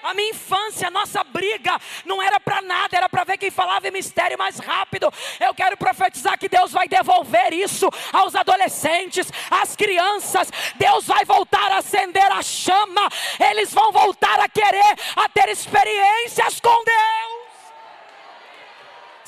A 0.02 0.14
minha 0.14 0.30
infância, 0.30 0.88
a 0.88 0.90
nossa 0.90 1.22
briga 1.22 1.78
não 2.06 2.22
era 2.22 2.40
para 2.40 2.62
nada, 2.62 2.96
era 2.96 3.08
para 3.08 3.24
ver 3.24 3.36
quem 3.36 3.50
falava 3.50 3.86
em 3.86 3.90
mistério 3.90 4.38
mais 4.38 4.58
rápido. 4.58 5.12
Eu 5.38 5.54
quero 5.54 5.76
profetizar 5.76 6.38
que 6.38 6.48
Deus 6.48 6.72
vai 6.72 6.88
devolver 6.88 7.52
isso 7.52 7.88
aos 8.12 8.34
adolescentes, 8.34 9.30
às 9.50 9.76
crianças. 9.76 10.50
Deus 10.76 11.06
vai 11.06 11.24
voltar 11.24 11.72
a 11.72 11.78
acender 11.78 12.32
a 12.32 12.42
chama. 12.42 13.08
Eles 13.50 13.72
vão 13.74 13.92
voltar 13.92 14.40
a 14.40 14.48
querer 14.48 14.96
a 15.16 15.28
ter 15.28 15.48
experiências 15.50 16.60
com 16.60 16.84
Deus. 16.84 17.39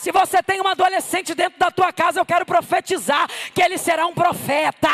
Se 0.03 0.11
você 0.11 0.43
tem 0.43 0.61
um 0.61 0.67
adolescente 0.67 1.33
dentro 1.33 1.61
da 1.61 1.71
tua 1.71 1.93
casa, 1.93 2.19
eu 2.19 2.27
quero 2.27 2.45
profetizar 2.45 3.29
que 3.55 3.63
ele 3.63 3.79
será 3.79 4.05
um 4.05 4.13
profeta. 4.13 4.89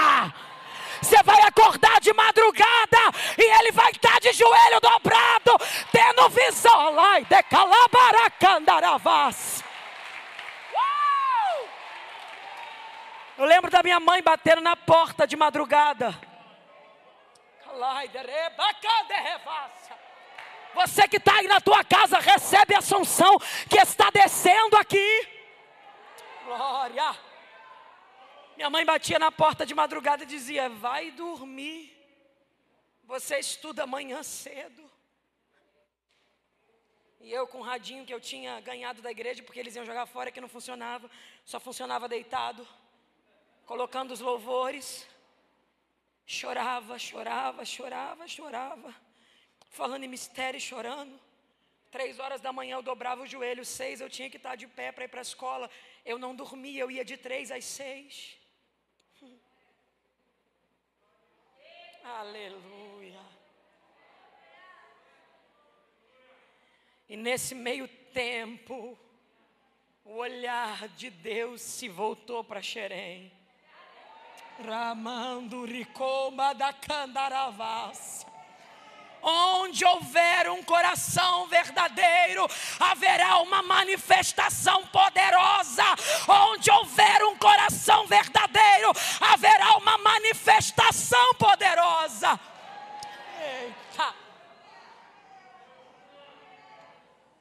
Você 1.00 1.22
vai 1.22 1.40
acordar 1.46 1.98
de 1.98 2.12
madrugada 2.12 2.98
e 3.38 3.58
ele 3.58 3.72
vai 3.72 3.90
estar 3.90 4.20
de 4.20 4.34
joelho 4.34 4.78
dobrado, 4.82 5.56
tendo 5.90 6.28
visão. 6.28 6.94
Lai 6.94 7.24
de 7.24 7.42
calabaracandaravas. 7.44 9.64
Eu 13.38 13.46
lembro 13.46 13.70
da 13.70 13.82
minha 13.82 13.98
mãe 13.98 14.22
batendo 14.22 14.60
na 14.60 14.76
porta 14.76 15.26
de 15.26 15.38
madrugada. 15.38 16.14
Você 20.80 21.08
que 21.08 21.16
está 21.16 21.34
aí 21.38 21.48
na 21.48 21.60
tua 21.60 21.82
casa, 21.82 22.18
recebe 22.20 22.72
a 22.72 22.80
sanção 22.80 23.36
que 23.68 23.78
está 23.78 24.10
descendo 24.10 24.76
aqui. 24.76 25.10
Glória. 26.44 27.18
Minha 28.56 28.70
mãe 28.70 28.84
batia 28.84 29.18
na 29.18 29.32
porta 29.32 29.66
de 29.66 29.74
madrugada 29.74 30.22
e 30.22 30.26
dizia: 30.26 30.68
Vai 30.68 31.10
dormir. 31.10 31.80
Você 33.04 33.38
estuda 33.40 33.82
amanhã 33.82 34.22
cedo. 34.22 34.88
E 37.20 37.32
eu 37.32 37.44
com 37.48 37.58
o 37.58 37.62
radinho 37.62 38.06
que 38.06 38.14
eu 38.14 38.20
tinha 38.20 38.60
ganhado 38.60 39.02
da 39.02 39.10
igreja, 39.10 39.42
porque 39.42 39.58
eles 39.58 39.74
iam 39.74 39.84
jogar 39.84 40.06
fora 40.06 40.30
que 40.30 40.40
não 40.40 40.48
funcionava, 40.48 41.10
só 41.44 41.58
funcionava 41.58 42.06
deitado, 42.08 42.66
colocando 43.66 44.12
os 44.12 44.20
louvores. 44.20 45.08
Chorava, 46.24 46.98
chorava, 46.98 47.64
chorava, 47.64 48.28
chorava, 48.28 48.94
falando 49.70 50.04
em 50.04 50.08
mistério 50.08 50.58
e 50.58 50.60
chorando. 50.60 51.18
Três 51.90 52.18
horas 52.18 52.40
da 52.40 52.52
manhã 52.52 52.76
eu 52.76 52.82
dobrava 52.82 53.22
o 53.22 53.26
joelho, 53.26 53.64
seis 53.64 54.00
eu 54.00 54.10
tinha 54.10 54.28
que 54.28 54.36
estar 54.36 54.56
de 54.56 54.66
pé 54.66 54.92
para 54.92 55.04
ir 55.04 55.08
para 55.08 55.20
a 55.20 55.22
escola. 55.22 55.70
Eu 56.04 56.18
não 56.18 56.34
dormia, 56.34 56.82
eu 56.82 56.90
ia 56.90 57.04
de 57.04 57.16
três 57.16 57.50
às 57.50 57.64
seis. 57.64 58.36
Aleluia. 62.04 63.20
E 67.08 67.16
nesse 67.16 67.54
meio 67.54 67.88
tempo, 68.12 68.98
o 70.04 70.16
olhar 70.16 70.88
de 70.88 71.08
Deus 71.08 71.62
se 71.62 71.88
voltou 71.88 72.44
para 72.44 72.60
Xerém. 72.60 73.32
Ramando 74.62 75.64
ricoma 75.64 76.54
da 76.54 76.72
candaravas. 76.72 78.26
Onde 79.78 79.84
houver 79.84 80.50
um 80.50 80.60
coração 80.64 81.46
verdadeiro, 81.46 82.44
haverá 82.80 83.38
uma 83.38 83.62
manifestação 83.62 84.84
poderosa. 84.88 85.84
Onde 86.26 86.68
houver 86.68 87.22
um 87.26 87.38
coração 87.38 88.04
verdadeiro, 88.08 88.90
haverá 89.20 89.76
uma 89.76 89.96
manifestação 89.98 91.32
poderosa. 91.34 92.40
Eita. 93.40 94.14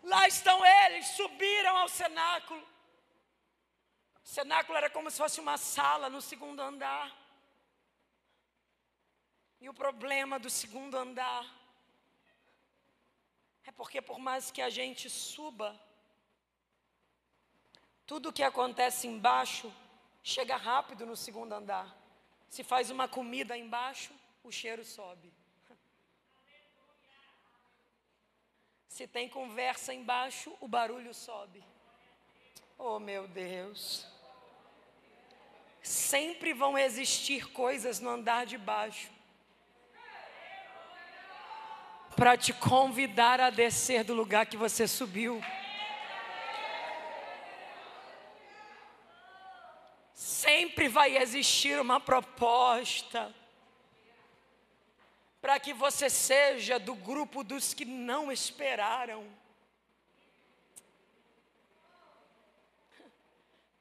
Lá 0.04 0.28
estão 0.28 0.64
eles, 0.64 1.08
subiram 1.08 1.76
ao 1.76 1.90
cenáculo. 1.90 2.62
O 4.24 4.28
cenáculo 4.28 4.78
era 4.78 4.92
como 4.92 5.10
se 5.10 5.18
fosse 5.18 5.40
uma 5.40 5.58
sala 5.58 6.08
no 6.08 6.22
segundo 6.22 6.62
andar. 6.62 7.12
E 9.60 9.68
o 9.68 9.74
problema 9.74 10.38
do 10.38 10.52
segundo 10.52 10.96
andar 10.96 11.57
é 13.68 13.72
porque, 13.74 14.02
por 14.02 14.18
mais 14.18 14.50
que 14.50 14.62
a 14.62 14.70
gente 14.70 15.10
suba, 15.10 15.78
tudo 18.06 18.32
que 18.32 18.42
acontece 18.42 19.08
embaixo 19.08 19.72
chega 20.24 20.56
rápido 20.56 21.06
no 21.06 21.18
segundo 21.18 21.52
andar. 21.52 21.94
Se 22.48 22.64
faz 22.64 22.90
uma 22.90 23.10
comida 23.10 23.58
embaixo, 23.58 24.14
o 24.42 24.50
cheiro 24.50 24.86
sobe. 24.86 25.34
Se 28.88 29.06
tem 29.06 29.28
conversa 29.28 29.94
embaixo, 29.94 30.56
o 30.62 30.68
barulho 30.68 31.14
sobe. 31.14 31.62
Oh, 32.78 33.00
meu 33.00 33.28
Deus. 33.28 34.08
Sempre 35.82 36.54
vão 36.54 36.78
existir 36.78 37.52
coisas 37.52 38.00
no 38.00 38.10
andar 38.12 38.46
de 38.46 38.58
baixo 38.58 39.17
para 42.18 42.36
te 42.36 42.52
convidar 42.52 43.40
a 43.40 43.52
descer 43.52 44.04
do 44.04 44.16
lugar 44.16 44.48
que 44.48 44.58
você 44.58 44.88
subiu. 44.88 45.40
Sempre 50.16 50.90
vai 50.90 51.16
existir 51.16 51.80
uma 51.80 52.00
proposta 52.00 53.32
para 55.40 55.60
que 55.60 55.74
você 55.74 56.10
seja 56.10 56.80
do 56.80 56.96
grupo 56.96 57.44
dos 57.44 57.76
que 57.76 57.86
não 57.86 58.32
esperaram. 58.32 59.24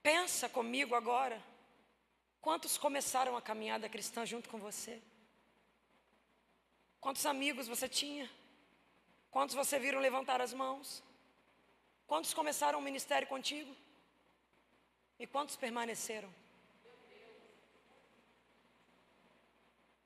Pensa 0.03 0.47
comigo 0.47 0.95
agora. 0.95 1.43
Quantos 2.43 2.77
começaram 2.77 3.35
a 3.35 3.41
caminhada 3.41 3.89
cristã 3.89 4.27
junto 4.27 4.51
com 4.51 4.59
você? 4.59 5.01
Quantos 7.07 7.25
amigos 7.25 7.69
você 7.69 7.89
tinha? 7.89 8.29
Quantos 9.31 9.55
você 9.55 9.79
viram 9.79 10.01
levantar 10.01 10.41
as 10.41 10.53
mãos? 10.53 11.05
Quantos 12.05 12.35
começaram 12.35 12.81
o 12.81 12.83
ministério 12.83 13.29
contigo? 13.29 13.73
E 15.17 15.25
quantos 15.25 15.55
permaneceram? 15.55 16.29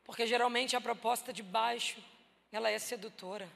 Porque 0.04 0.26
geralmente 0.26 0.76
a 0.76 0.80
proposta 0.88 1.32
de 1.32 1.42
baixo, 1.42 2.04
ela 2.52 2.68
é 2.68 2.78
sedutora. 2.78 3.50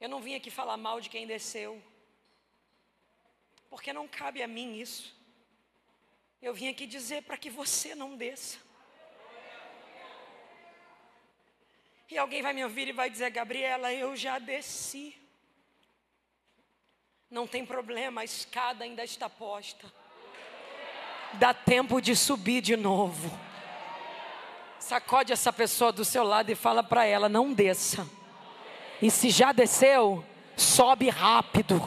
Eu 0.00 0.08
não 0.08 0.20
vim 0.22 0.36
aqui 0.36 0.48
falar 0.48 0.76
mal 0.76 1.00
de 1.00 1.10
quem 1.10 1.26
desceu, 1.26 1.82
porque 3.68 3.92
não 3.92 4.06
cabe 4.06 4.44
a 4.44 4.46
mim 4.46 4.78
isso. 4.78 5.12
Eu 6.40 6.54
vim 6.54 6.68
aqui 6.68 6.86
dizer 6.86 7.24
para 7.24 7.36
que 7.36 7.50
você 7.50 7.96
não 7.96 8.16
desça. 8.16 8.63
E 12.10 12.18
alguém 12.18 12.42
vai 12.42 12.52
me 12.52 12.62
ouvir 12.64 12.88
e 12.88 12.92
vai 12.92 13.08
dizer: 13.08 13.30
Gabriela, 13.30 13.92
eu 13.92 14.14
já 14.14 14.38
desci. 14.38 15.16
Não 17.30 17.46
tem 17.46 17.64
problema, 17.64 18.20
a 18.20 18.24
escada 18.24 18.84
ainda 18.84 19.02
está 19.02 19.28
posta. 19.28 19.92
Dá 21.34 21.52
tempo 21.52 22.00
de 22.00 22.14
subir 22.14 22.60
de 22.60 22.76
novo. 22.76 23.30
Sacode 24.78 25.32
essa 25.32 25.52
pessoa 25.52 25.90
do 25.90 26.04
seu 26.04 26.22
lado 26.22 26.50
e 26.50 26.54
fala 26.54 26.82
para 26.82 27.04
ela: 27.04 27.28
não 27.28 27.52
desça. 27.52 28.06
E 29.02 29.10
se 29.10 29.30
já 29.30 29.52
desceu, 29.52 30.24
sobe 30.56 31.08
rápido 31.08 31.80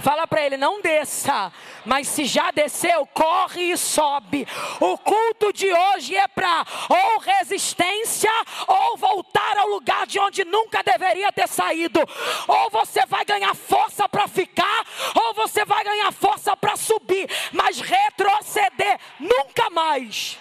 Fala 0.00 0.26
para 0.26 0.42
ele, 0.42 0.56
não 0.56 0.80
desça, 0.80 1.52
mas 1.84 2.08
se 2.08 2.26
já 2.26 2.50
desceu, 2.50 3.06
corre 3.06 3.72
e 3.72 3.76
sobe. 3.76 4.46
O 4.80 4.98
culto 4.98 5.52
de 5.52 5.72
hoje 5.72 6.14
é 6.14 6.28
para 6.28 6.66
ou 6.88 7.18
resistência 7.18 8.30
ou 8.66 8.96
voltar 8.96 9.56
ao 9.56 9.68
lugar 9.68 10.06
de 10.06 10.18
onde 10.18 10.44
nunca 10.44 10.82
deveria 10.82 11.32
ter 11.32 11.48
saído. 11.48 12.00
Ou 12.46 12.70
você 12.70 13.06
vai 13.06 13.24
ganhar 13.24 13.54
força 13.54 14.08
para 14.08 14.28
ficar, 14.28 14.86
ou 15.14 15.34
você 15.34 15.64
vai 15.64 15.82
ganhar 15.82 16.12
força 16.12 16.56
para 16.56 16.76
subir, 16.76 17.28
mas 17.52 17.80
retroceder 17.80 19.00
nunca 19.18 19.70
mais. 19.70 20.38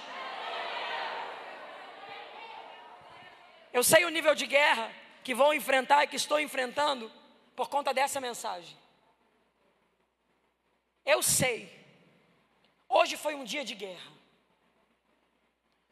Eu 3.71 3.83
sei 3.83 4.05
o 4.05 4.09
nível 4.09 4.35
de 4.35 4.45
guerra 4.45 4.89
que 5.23 5.33
vou 5.33 5.53
enfrentar 5.53 6.03
e 6.03 6.07
que 6.07 6.15
estou 6.15 6.39
enfrentando 6.39 7.11
por 7.55 7.69
conta 7.69 7.93
dessa 7.93 8.21
mensagem. 8.21 8.84
Eu 11.05 11.21
sei. 11.21 11.69
Hoje 12.89 13.15
foi 13.15 13.35
um 13.35 13.43
dia 13.43 13.63
de 13.63 13.75
guerra. 13.75 14.11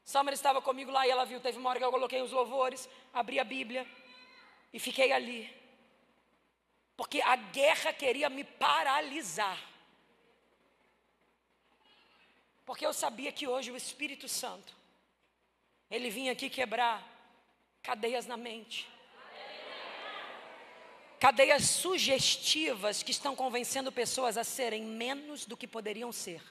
Summer 0.04 0.34
estava 0.34 0.62
comigo 0.62 0.92
lá 0.92 1.08
e 1.08 1.12
ela 1.12 1.26
viu. 1.26 1.40
Teve 1.40 1.58
uma 1.58 1.70
hora 1.70 1.80
que 1.80 1.86
eu 1.86 1.92
coloquei 1.92 2.22
os 2.22 2.32
louvores, 2.32 2.90
abri 3.14 3.40
a 3.40 3.44
Bíblia 3.44 3.88
e 4.74 4.80
fiquei 4.80 5.12
ali. 5.12 5.54
Porque 6.98 7.22
a 7.22 7.36
guerra 7.36 7.94
queria 7.94 8.30
me 8.30 8.44
paralisar. 8.44 9.60
Porque 12.66 12.86
eu 12.86 12.94
sabia 12.94 13.32
que 13.32 13.48
hoje 13.48 13.72
o 13.72 13.78
Espírito 13.78 14.28
Santo, 14.28 14.74
ele 15.90 16.10
vinha 16.10 16.32
aqui 16.32 16.50
quebrar 16.50 17.06
cadeias 17.82 18.26
na 18.26 18.38
mente, 18.38 18.90
cadeias 21.24 21.70
sugestivas 21.70 23.02
que 23.02 23.12
estão 23.12 23.34
convencendo 23.34 23.94
pessoas 23.94 24.38
a 24.38 24.44
serem 24.44 24.84
menos 24.84 25.46
do 25.46 25.56
que 25.56 25.66
poderiam 25.66 26.12
ser. 26.12 26.44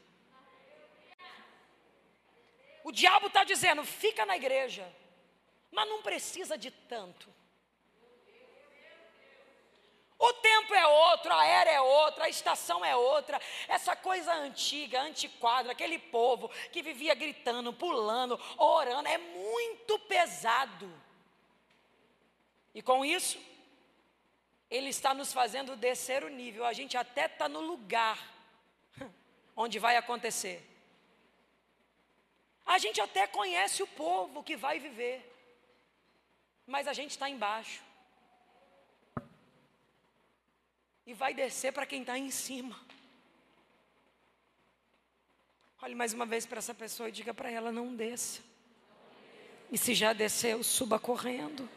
O 2.83 2.91
diabo 2.91 3.27
está 3.27 3.45
dizendo: 3.45 3.85
fica 3.85 4.25
na 4.25 4.35
igreja, 4.35 4.91
mas 5.71 5.87
não 5.87 6.01
precisa 6.01 6.57
de 6.57 6.71
tanto. 6.71 7.29
O 10.19 10.33
tempo 10.35 10.73
é 10.73 10.87
outro, 10.87 11.35
a 11.35 11.45
era 11.45 11.71
é 11.71 11.81
outra, 11.83 12.25
a 12.25 12.31
estação 12.31 12.83
é 12.83 12.97
outra. 12.97 13.39
Essa 13.69 13.95
coisa 13.95 14.33
antiga, 14.33 15.03
antiquada, 15.03 15.71
aquele 15.71 15.99
povo 15.99 16.49
que 16.71 16.81
vivia 16.81 17.15
gritando, 17.15 17.75
pulando, 17.75 18.41
orando, 18.57 19.07
é 19.07 19.19
muito 19.19 19.99
pesado. 19.99 20.91
E 22.75 22.81
com 22.81 23.05
isso, 23.05 23.39
ele 24.73 24.89
está 24.89 25.13
nos 25.13 25.35
fazendo 25.35 25.77
descer 25.77 26.25
o 26.25 26.31
nível. 26.31 26.65
A 26.65 26.73
gente 26.73 26.97
até 26.97 27.27
está 27.27 27.47
no 27.47 27.61
lugar 27.61 28.19
onde 29.55 29.79
vai 29.79 29.99
acontecer. 29.99 30.67
A 32.65 32.79
gente 32.79 32.99
até 32.99 33.27
conhece 33.27 33.83
o 33.83 33.87
povo 33.87 34.43
que 34.43 34.57
vai 34.57 34.79
viver, 34.79 35.31
mas 36.67 36.89
a 36.89 36.95
gente 36.95 37.11
está 37.11 37.29
embaixo. 37.29 37.83
E 41.05 41.13
vai 41.13 41.35
descer 41.35 41.73
para 41.73 41.85
quem 41.85 42.01
está 42.01 42.17
em 42.17 42.31
cima. 42.31 42.81
Olhe 45.83 45.95
mais 45.95 46.15
uma 46.15 46.25
vez 46.25 46.47
para 46.47 46.61
essa 46.61 46.73
pessoa 46.73 47.11
e 47.11 47.13
diga 47.13 47.35
para 47.35 47.51
ela: 47.51 47.71
não 47.71 47.95
desça. 47.95 48.41
E 49.71 49.77
se 49.77 49.95
já 49.95 50.15
desceu, 50.15 50.63
suba 50.63 50.99
correndo. 50.99 51.69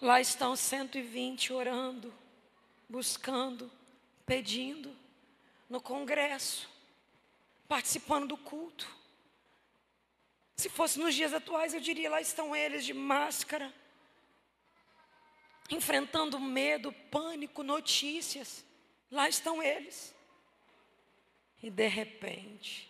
Lá 0.00 0.20
estão 0.20 0.54
120 0.54 1.52
orando, 1.52 2.12
buscando, 2.88 3.70
pedindo, 4.26 4.94
no 5.68 5.80
congresso, 5.80 6.68
participando 7.66 8.28
do 8.28 8.36
culto. 8.36 8.88
Se 10.56 10.68
fosse 10.68 10.98
nos 10.98 11.14
dias 11.14 11.32
atuais, 11.32 11.74
eu 11.74 11.80
diria: 11.80 12.10
lá 12.10 12.20
estão 12.20 12.54
eles 12.54 12.84
de 12.84 12.94
máscara, 12.94 13.72
enfrentando 15.70 16.38
medo, 16.38 16.92
pânico, 17.10 17.62
notícias. 17.62 18.64
Lá 19.10 19.28
estão 19.28 19.62
eles. 19.62 20.14
E 21.62 21.70
de 21.70 21.88
repente, 21.88 22.88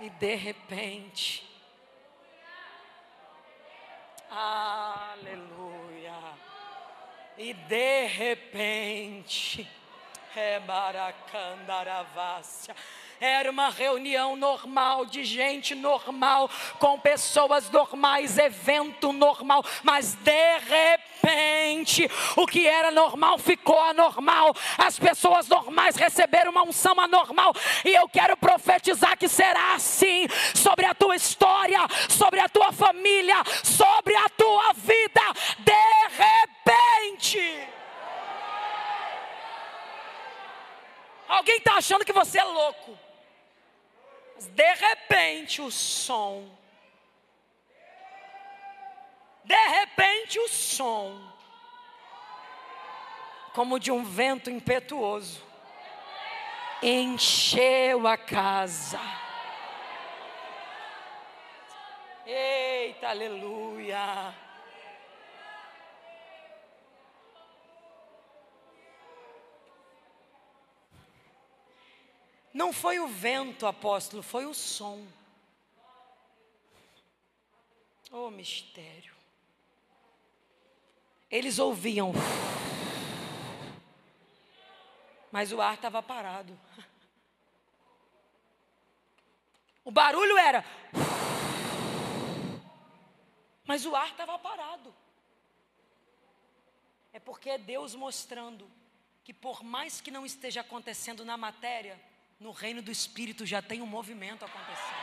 e 0.00 0.08
de 0.10 0.34
repente, 0.36 1.44
Aleluia. 4.30 6.14
E 7.36 7.54
de 7.54 8.06
repente, 8.06 9.68
Baracandaravássia. 10.66 12.74
Era 13.20 13.50
uma 13.50 13.68
reunião 13.68 14.36
normal, 14.36 15.04
de 15.04 15.24
gente 15.24 15.74
normal, 15.74 16.48
com 16.78 17.00
pessoas 17.00 17.68
normais, 17.68 18.38
evento 18.38 19.12
normal, 19.12 19.64
mas 19.82 20.14
de 20.14 20.58
repente, 20.58 22.08
o 22.36 22.46
que 22.46 22.64
era 22.64 22.92
normal 22.92 23.36
ficou 23.38 23.80
anormal. 23.80 24.54
As 24.76 25.00
pessoas 25.00 25.48
normais 25.48 25.96
receberam 25.96 26.52
uma 26.52 26.62
unção 26.62 27.00
anormal, 27.00 27.52
e 27.84 27.92
eu 27.92 28.08
quero 28.08 28.36
profetizar 28.36 29.18
que 29.18 29.28
será 29.28 29.74
assim 29.74 30.28
sobre 30.54 30.86
a 30.86 30.94
tua 30.94 31.16
história, 31.16 31.80
sobre 32.08 32.38
a 32.38 32.48
tua 32.48 32.70
família, 32.70 33.42
sobre 33.64 34.14
a 34.14 34.28
tua 34.28 34.72
vida, 34.74 35.22
de 35.58 35.72
repente. 36.16 37.77
Alguém 41.28 41.58
está 41.58 41.76
achando 41.76 42.04
que 42.04 42.12
você 42.12 42.40
é 42.40 42.44
louco. 42.44 42.98
Mas 44.34 44.46
de 44.46 44.74
repente 44.74 45.60
o 45.60 45.70
som. 45.70 46.48
De 49.44 49.68
repente 49.68 50.38
o 50.38 50.48
som. 50.48 51.20
Como 53.52 53.78
de 53.78 53.90
um 53.90 54.04
vento 54.04 54.50
impetuoso. 54.50 55.46
Encheu 56.82 58.06
a 58.06 58.16
casa. 58.16 59.00
Eita, 62.24 63.08
aleluia. 63.08 64.34
Não 72.58 72.72
foi 72.72 72.98
o 72.98 73.06
vento, 73.06 73.68
apóstolo, 73.68 74.20
foi 74.20 74.44
o 74.44 74.52
som. 74.52 75.06
Oh, 78.10 78.30
mistério. 78.32 79.14
Eles 81.30 81.60
ouviam, 81.60 82.12
mas 85.30 85.52
o 85.52 85.60
ar 85.60 85.74
estava 85.74 86.02
parado. 86.02 86.58
O 89.84 89.92
barulho 89.92 90.36
era, 90.36 90.64
mas 93.64 93.86
o 93.86 93.94
ar 93.94 94.08
estava 94.08 94.36
parado. 94.36 94.92
É 97.12 97.20
porque 97.20 97.50
é 97.50 97.56
Deus 97.56 97.94
mostrando 97.94 98.68
que, 99.22 99.32
por 99.32 99.62
mais 99.62 100.00
que 100.00 100.10
não 100.10 100.26
esteja 100.26 100.62
acontecendo 100.62 101.24
na 101.24 101.36
matéria, 101.36 102.07
no 102.40 102.52
reino 102.52 102.80
do 102.80 102.88
Espírito 102.92 103.44
já 103.44 103.60
tem 103.60 103.82
um 103.82 103.86
movimento 103.86 104.44
acontecendo. 104.44 104.94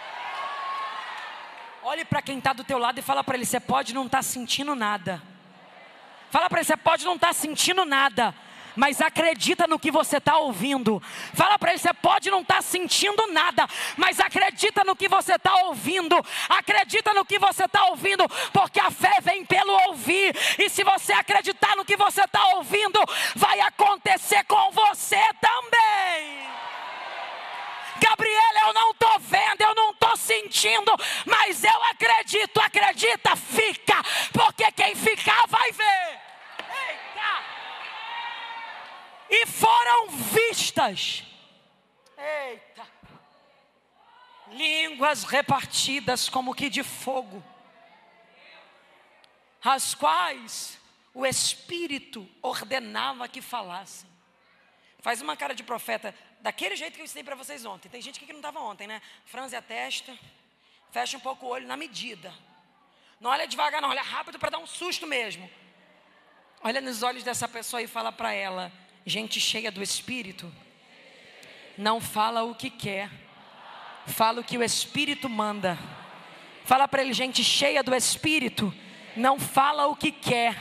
Olhe 1.83 2.05
para 2.05 2.21
quem 2.21 2.37
está 2.37 2.53
do 2.53 2.63
teu 2.63 2.77
lado 2.77 2.97
e 2.97 3.01
fala 3.01 3.25
para 3.25 3.35
ele: 3.35 3.45
você 3.45 3.59
pode 3.59 3.93
não 3.93 4.05
estar 4.05 4.19
tá 4.19 4.23
sentindo 4.23 4.73
nada. 4.73 5.21
Fala 6.31 6.49
para 6.49 6.59
ele: 6.59 6.65
você 6.65 6.77
pode 6.77 7.03
não 7.03 7.15
estar 7.15 7.27
tá 7.27 7.33
sentindo 7.33 7.83
nada, 7.83 8.33
mas 8.73 9.01
acredita 9.01 9.67
no 9.67 9.77
que 9.77 9.91
você 9.91 10.15
está 10.15 10.37
ouvindo. 10.37 11.03
Fala 11.33 11.59
para 11.59 11.71
ele: 11.71 11.79
você 11.79 11.93
pode 11.93 12.31
não 12.31 12.39
estar 12.39 12.55
tá 12.55 12.61
sentindo 12.61 13.27
nada, 13.27 13.67
mas 13.97 14.21
acredita 14.21 14.85
no 14.85 14.95
que 14.95 15.09
você 15.09 15.35
está 15.35 15.53
ouvindo. 15.65 16.15
Acredita 16.47 17.13
no 17.13 17.25
que 17.25 17.37
você 17.37 17.65
está 17.65 17.87
ouvindo, 17.87 18.25
porque 18.53 18.79
a 18.79 18.89
fé 18.89 19.19
vem 19.21 19.45
pelo 19.45 19.73
ouvir. 19.89 20.33
E 20.57 20.69
se 20.69 20.85
você 20.85 21.11
acreditar 21.11 21.75
no 21.75 21.83
que 21.83 21.97
você 21.97 22.23
está 22.23 22.47
ouvindo, 22.55 22.97
vai 23.35 23.59
acontecer 23.59 24.45
com 24.45 24.71
você 24.71 25.19
também. 25.41 26.44
Gabriela, 27.99 28.59
eu 28.67 28.73
não 28.73 28.91
estou 28.91 29.19
vendo, 29.19 29.61
eu 29.61 29.75
não 29.75 29.91
estou 29.91 30.17
sentindo, 30.17 30.91
mas 31.25 31.63
eu 31.63 31.83
acredito, 31.83 32.59
acredita, 32.59 33.35
fica, 33.35 33.95
porque 34.33 34.71
quem 34.71 34.95
ficar 34.95 35.47
vai 35.47 35.71
ver. 35.71 36.21
Eita! 36.59 37.43
E 39.29 39.45
foram 39.45 40.09
vistas. 40.09 41.23
Eita! 42.17 42.85
Línguas 44.51 45.23
repartidas 45.23 46.29
como 46.29 46.53
que 46.53 46.69
de 46.69 46.83
fogo, 46.83 47.43
as 49.63 49.95
quais 49.95 50.79
o 51.13 51.25
Espírito 51.25 52.29
ordenava 52.41 53.27
que 53.27 53.41
falassem. 53.41 54.09
Faz 54.99 55.21
uma 55.21 55.37
cara 55.37 55.55
de 55.55 55.63
profeta 55.63 56.13
daquele 56.45 56.75
jeito 56.75 56.93
que 56.93 57.01
eu 57.01 57.05
ensinei 57.05 57.23
para 57.23 57.33
vocês 57.33 57.65
ontem. 57.65 57.89
Tem 57.89 57.99
gente 57.99 58.19
que 58.19 58.31
não 58.31 58.37
estava 58.37 58.59
ontem, 58.59 58.85
né? 58.85 59.01
Franze 59.25 59.55
a 59.55 59.63
testa, 59.63 60.15
fecha 60.91 61.17
um 61.17 61.19
pouco 61.19 61.47
o 61.47 61.49
olho 61.49 61.65
na 61.65 61.75
medida. 61.75 62.31
Não 63.19 63.31
olha 63.31 63.47
devagar, 63.47 63.81
não, 63.81 63.89
olha 63.89 64.03
rápido 64.03 64.37
para 64.37 64.51
dar 64.51 64.59
um 64.59 64.67
susto 64.67 65.07
mesmo. 65.07 65.49
Olha 66.61 66.79
nos 66.79 67.01
olhos 67.01 67.23
dessa 67.23 67.47
pessoa 67.47 67.81
e 67.81 67.87
fala 67.87 68.11
para 68.11 68.31
ela: 68.31 68.71
gente 69.07 69.39
cheia 69.39 69.71
do 69.71 69.81
Espírito, 69.81 70.53
não 71.75 71.99
fala 71.99 72.43
o 72.43 72.53
que 72.53 72.69
quer, 72.69 73.09
fala 74.05 74.41
o 74.41 74.43
que 74.43 74.59
o 74.59 74.63
Espírito 74.63 75.27
manda. 75.27 75.79
Fala 76.63 76.87
para 76.87 77.01
ele, 77.01 77.13
gente 77.13 77.43
cheia 77.43 77.81
do 77.81 77.95
Espírito, 77.95 78.71
não 79.15 79.39
fala 79.39 79.87
o 79.87 79.95
que 79.95 80.11
quer, 80.11 80.55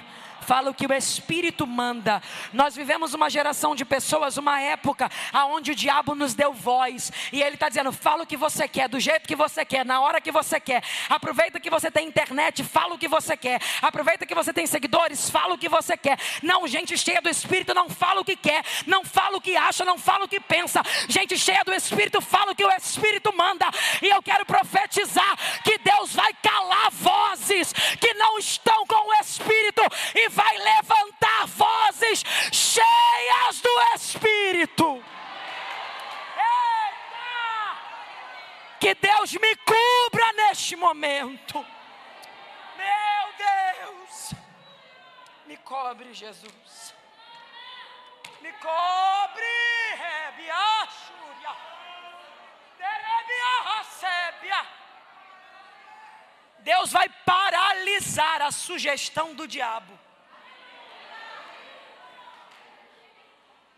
fala 0.47 0.71
o 0.71 0.75
que 0.75 0.87
o 0.87 0.93
Espírito 0.93 1.67
manda. 1.67 2.23
Nós 2.53 2.77
vivemos 2.77 3.15
uma 3.15 3.31
geração 3.31 3.75
de 3.75 3.85
pessoas, 3.85 4.37
uma 4.37 4.61
época 4.61 5.11
onde 5.49 5.73
o 5.73 5.75
diabo 5.75 6.15
nos 6.15 6.35
deu 6.35 6.53
voz, 6.53 7.11
e 7.33 7.43
ele 7.43 7.55
está 7.55 7.69
dizendo: 7.69 7.93
fala 7.93 8.25
o 8.25 8.27
que 8.27 8.37
você 8.37 8.69
quer, 8.69 8.89
do 8.89 9.01
jeito 9.01 9.27
que 9.27 9.37
você 9.37 9.65
quer, 9.65 9.85
na 9.85 10.01
hora 10.01 10.21
que 10.21 10.31
você 10.31 10.61
quer. 10.61 10.83
Aproveita 11.09 11.59
que 11.59 11.71
você 11.71 11.91
tem 11.91 12.07
internet, 12.07 12.63
fala 12.63 12.95
o 12.95 12.99
que 12.99 13.09
você 13.09 13.37
quer. 13.37 13.61
Aproveita 13.81 14.27
que 14.27 14.35
você 14.35 14.53
tem 14.53 14.67
seguidores, 14.67 15.31
fala 15.31 15.55
o 15.55 15.59
que 15.59 15.69
você 15.69 15.97
quer. 15.97 16.19
Não, 16.43 16.67
gente 16.67 16.97
cheia 16.99 17.23
do 17.23 17.29
Espírito 17.29 17.73
não 17.73 17.89
fala 17.89 18.21
o 18.21 18.25
que 18.25 18.37
quer, 18.37 18.65
não 18.87 19.05
fala 19.05 19.37
o 19.37 19.41
que 19.41 19.57
acha, 19.57 19.85
não 19.85 19.99
fala 19.99 20.25
o 20.25 20.29
que 20.29 20.41
pensa. 20.41 20.83
Gente 21.09 21.39
cheia 21.39 21.65
do 21.65 21.73
Espírito 21.73 22.21
fala 22.21 22.53
o 22.53 22.55
que 22.55 22.65
o 22.65 22.71
Espírito 22.73 23.35
manda. 23.35 23.67
E 24.03 24.09
eu 24.09 24.23
quero 24.23 24.45
profetizar 24.45 25.37
que 25.63 25.79
Deus 25.79 26.13
vai 26.15 26.33
calar 26.43 26.91
vozes 26.91 27.73
que 28.01 28.15
não 28.15 28.39
estão 28.39 28.87
com 28.87 29.09
o 29.09 29.15
Espírito 29.15 29.83
e 30.15 30.29
vai 30.35 30.59
levantar 30.59 31.47
vozes 31.47 32.25
cheias 32.53 33.61
do 33.61 33.81
Espírito. 33.95 35.05
Eita! 36.37 37.79
Que 38.81 38.95
Deus 38.95 39.33
me 39.33 39.57
cubra 39.57 40.33
neste 40.33 40.75
momento. 40.77 41.65
Meu 42.77 43.33
Deus, 43.39 44.35
me 45.47 45.57
cobre, 45.59 46.13
Jesus. 46.13 46.95
Me 48.41 48.53
cobre, 48.55 49.45
Rebiachúria. 49.97 51.57
Terebia, 52.77 53.79
recebia. 53.79 54.67
Deus 56.59 56.93
vai 56.93 57.09
paralisar 57.25 58.43
a 58.43 58.51
sugestão 58.51 59.35
do 59.35 59.47
diabo. 59.47 60.04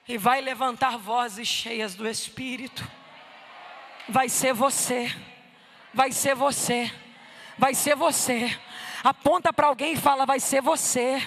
E 0.09 0.17
vai 0.17 0.41
levantar 0.41 0.97
vozes 0.97 1.49
cheias 1.49 1.95
do 1.97 2.09
Espírito. 2.09 2.89
Vai 4.09 4.29
ser 4.29 4.53
você. 4.53 5.13
Vai 5.93 6.13
ser 6.13 6.35
você. 6.35 6.93
Vai 7.59 7.75
ser 7.75 7.97
você 7.97 8.57
aponta 9.09 9.53
para 9.53 9.69
alguém 9.69 9.93
e 9.93 9.97
fala: 9.97 10.27
vai 10.27 10.41
ser 10.41 10.61
você. 10.61 11.23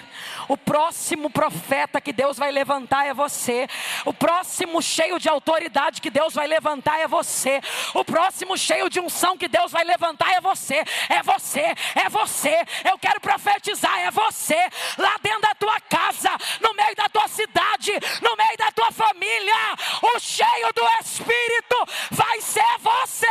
O 0.48 0.56
próximo 0.56 1.30
profeta 1.30 2.00
que 2.00 2.12
Deus 2.12 2.36
vai 2.36 2.50
levantar 2.50 3.06
é 3.06 3.14
você. 3.14 3.66
O 4.04 4.12
próximo 4.12 4.82
cheio 4.82 5.18
de 5.18 5.28
autoridade 5.28 6.00
que 6.00 6.10
Deus 6.10 6.34
vai 6.34 6.46
levantar 6.46 6.98
é 6.98 7.06
você. 7.06 7.60
O 7.94 8.04
próximo 8.04 8.56
cheio 8.56 8.88
de 8.88 9.00
unção 9.00 9.36
que 9.36 9.48
Deus 9.48 9.72
vai 9.72 9.84
levantar 9.84 10.32
é 10.32 10.40
você. 10.40 10.84
É 11.08 11.22
você, 11.22 11.74
é 11.94 12.08
você. 12.08 12.56
Eu 12.84 12.98
quero 12.98 13.20
profetizar, 13.20 13.98
é 14.00 14.10
você. 14.10 14.58
Lá 14.98 15.16
dentro 15.22 15.42
da 15.42 15.54
tua 15.54 15.80
casa, 15.80 16.30
no 16.60 16.74
meio 16.74 16.94
da 16.96 17.08
tua 17.08 17.28
cidade, 17.28 17.92
no 18.20 18.36
meio 18.36 18.56
da 18.58 18.70
tua 18.72 18.92
família. 18.92 19.54
O 20.02 20.18
cheio 20.18 20.72
do 20.74 20.86
Espírito 21.00 21.76
vai 22.10 22.40
ser 22.40 22.78
você. 22.80 23.26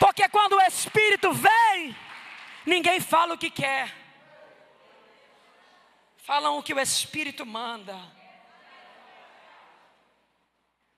Porque 0.00 0.28
quando 0.30 0.54
o 0.54 0.60
Espírito 0.62 1.32
vem, 1.32 1.94
ninguém 2.66 2.99
fala 3.10 3.34
o 3.34 3.38
que 3.38 3.50
quer, 3.50 3.92
falam 6.18 6.56
o 6.56 6.62
que 6.62 6.72
o 6.72 6.78
Espírito 6.78 7.44
manda. 7.44 7.98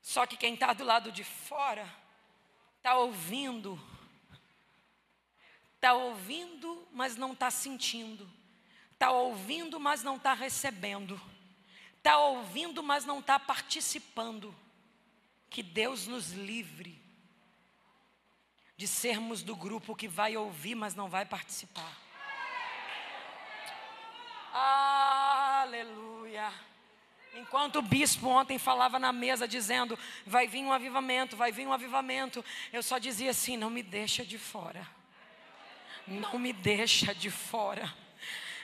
Só 0.03 0.27
que 0.27 0.37
quem 0.37 0.53
está 0.53 0.75
do 0.75 0.85
lado 0.85 1.11
de 1.11 1.25
fora, 1.25 1.89
está 2.77 2.97
ouvindo, 2.97 3.81
está 5.77 5.95
ouvindo, 5.95 6.87
mas 6.93 7.17
não 7.17 7.33
está 7.33 7.51
sentindo, 7.51 8.31
está 8.93 9.11
ouvindo, 9.11 9.81
mas 9.81 10.03
não 10.03 10.17
está 10.17 10.35
recebendo, 10.35 11.19
está 11.97 12.19
ouvindo, 12.19 12.83
mas 12.83 13.07
não 13.07 13.21
está 13.21 13.39
participando. 13.39 14.55
Que 15.49 15.63
Deus 15.63 16.07
nos 16.07 16.33
livre 16.33 17.01
de 18.77 18.87
sermos 18.87 19.43
do 19.43 19.57
grupo 19.57 19.97
que 19.97 20.09
vai 20.09 20.37
ouvir, 20.37 20.75
mas 20.75 20.95
não 20.95 21.09
vai 21.09 21.25
participar. 21.25 22.02
Aleluia. 24.53 26.53
Enquanto 27.35 27.77
o 27.77 27.83
bispo 27.83 28.29
ontem 28.29 28.59
falava 28.59 28.99
na 28.99 29.13
mesa 29.13 29.49
dizendo: 29.49 29.99
vai 30.27 30.47
vir 30.47 30.63
um 30.63 30.73
avivamento, 30.73 31.37
vai 31.37 31.51
vir 31.51 31.67
um 31.67 31.73
avivamento, 31.73 32.45
eu 32.73 32.83
só 32.83 32.99
dizia 32.99 33.31
assim: 33.31 33.57
não 33.57 33.71
me 33.71 33.83
deixa 33.83 34.25
de 34.25 34.39
fora. 34.39 34.87
Não 36.07 36.39
me 36.39 36.53
deixa 36.53 37.15
de 37.15 37.31
fora. 37.31 37.93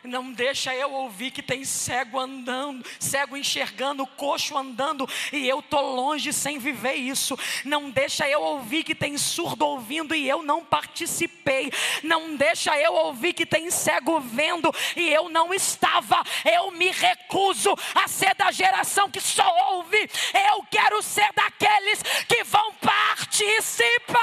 Não 0.04 0.32
deixa 0.32 0.74
eu 0.74 0.92
ouvir 0.92 1.30
que 1.30 1.42
tem 1.42 1.64
cego 1.64 2.18
andando, 2.18 2.84
cego 3.00 3.36
enxergando, 3.36 4.06
coxo 4.06 4.56
andando, 4.56 5.08
e 5.32 5.48
eu 5.48 5.60
tô 5.60 5.80
longe 5.80 6.32
sem 6.32 6.58
viver 6.58 6.94
isso. 6.94 7.38
Não 7.64 7.90
deixa 7.90 8.28
eu 8.28 8.40
ouvir 8.40 8.84
que 8.84 8.94
tem 8.94 9.18
surdo 9.18 9.66
ouvindo 9.66 10.14
e 10.14 10.28
eu 10.28 10.42
não 10.42 10.64
participei. 10.64 11.72
Não 12.02 12.36
deixa 12.36 12.78
eu 12.78 12.94
ouvir 12.94 13.32
que 13.32 13.44
tem 13.44 13.70
cego 13.70 14.20
vendo 14.20 14.72
e 14.96 15.08
eu 15.08 15.28
não 15.28 15.52
estava. 15.52 16.22
Eu 16.44 16.70
me 16.70 16.90
recuso 16.90 17.74
a 17.94 18.06
ser 18.06 18.34
da 18.34 18.50
geração 18.52 19.10
que 19.10 19.20
só 19.20 19.48
ouve. 19.72 20.10
Eu 20.52 20.64
quero 20.70 21.02
ser 21.02 21.32
daqueles 21.32 22.02
que 22.28 22.44
vão 22.44 22.72
participar. 22.74 24.18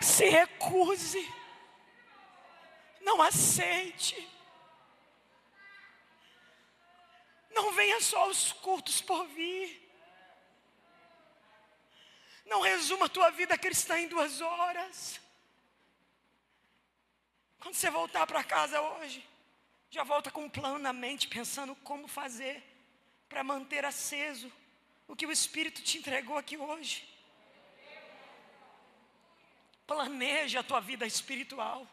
Se 0.00 0.28
recuse. 0.28 1.39
Não 3.10 3.20
aceite. 3.22 4.16
Não 7.50 7.72
venha 7.72 8.00
só 8.00 8.20
aos 8.20 8.52
cultos 8.52 9.00
por 9.00 9.26
vir. 9.26 9.68
Não 12.46 12.60
resuma 12.60 13.06
a 13.06 13.08
tua 13.16 13.30
vida 13.30 13.58
cristã 13.58 13.98
em 13.98 14.06
duas 14.06 14.40
horas. 14.40 15.20
Quando 17.58 17.74
você 17.74 17.90
voltar 17.90 18.28
para 18.28 18.44
casa 18.44 18.80
hoje, 18.80 19.28
já 19.90 20.04
volta 20.04 20.30
com 20.30 20.44
um 20.44 20.48
plano 20.48 20.78
na 20.78 20.92
mente, 20.92 21.26
pensando 21.26 21.74
como 21.74 22.06
fazer 22.06 22.62
para 23.28 23.42
manter 23.42 23.84
aceso 23.84 24.50
o 25.08 25.16
que 25.16 25.26
o 25.26 25.32
Espírito 25.32 25.82
te 25.82 25.98
entregou 25.98 26.38
aqui 26.38 26.56
hoje. 26.56 27.08
Planeja 29.84 30.60
a 30.60 30.68
tua 30.70 30.80
vida 30.80 31.04
espiritual. 31.04 31.88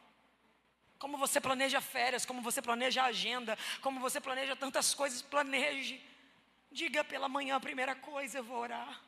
Como 1.00 1.18
você 1.18 1.40
planeja 1.40 1.80
férias, 1.80 2.26
como 2.26 2.42
você 2.42 2.62
planeja 2.62 3.04
agenda, 3.04 3.58
como 3.82 4.00
você 4.00 4.20
planeja 4.20 4.56
tantas 4.56 4.94
coisas, 4.94 5.22
planeje. 5.22 6.02
Diga 6.72 7.04
pela 7.04 7.30
manhã 7.30 7.56
a 7.56 7.60
primeira 7.60 7.96
coisa, 7.96 8.40
eu 8.40 8.44
vou 8.44 8.60
orar. 8.60 9.02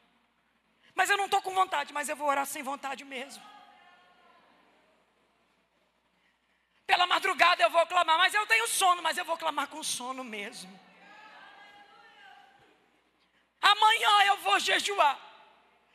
Mas 0.93 1.09
eu 1.09 1.17
não 1.17 1.25
estou 1.25 1.41
com 1.41 1.53
vontade, 1.53 1.93
mas 1.93 2.09
eu 2.09 2.15
vou 2.15 2.27
orar 2.27 2.45
sem 2.45 2.61
vontade 2.61 3.03
mesmo. 3.05 3.43
Pela 6.85 7.05
madrugada 7.05 7.61
eu 7.61 7.69
vou 7.69 7.85
clamar, 7.85 8.17
mas 8.17 8.33
eu 8.33 8.45
tenho 8.47 8.67
sono, 8.67 9.01
mas 9.01 9.17
eu 9.17 9.25
vou 9.25 9.37
clamar 9.37 9.67
com 9.67 9.81
sono 9.83 10.23
mesmo. 10.23 10.79
Amanhã 13.61 14.23
eu 14.25 14.37
vou 14.37 14.59
jejuar, 14.59 15.19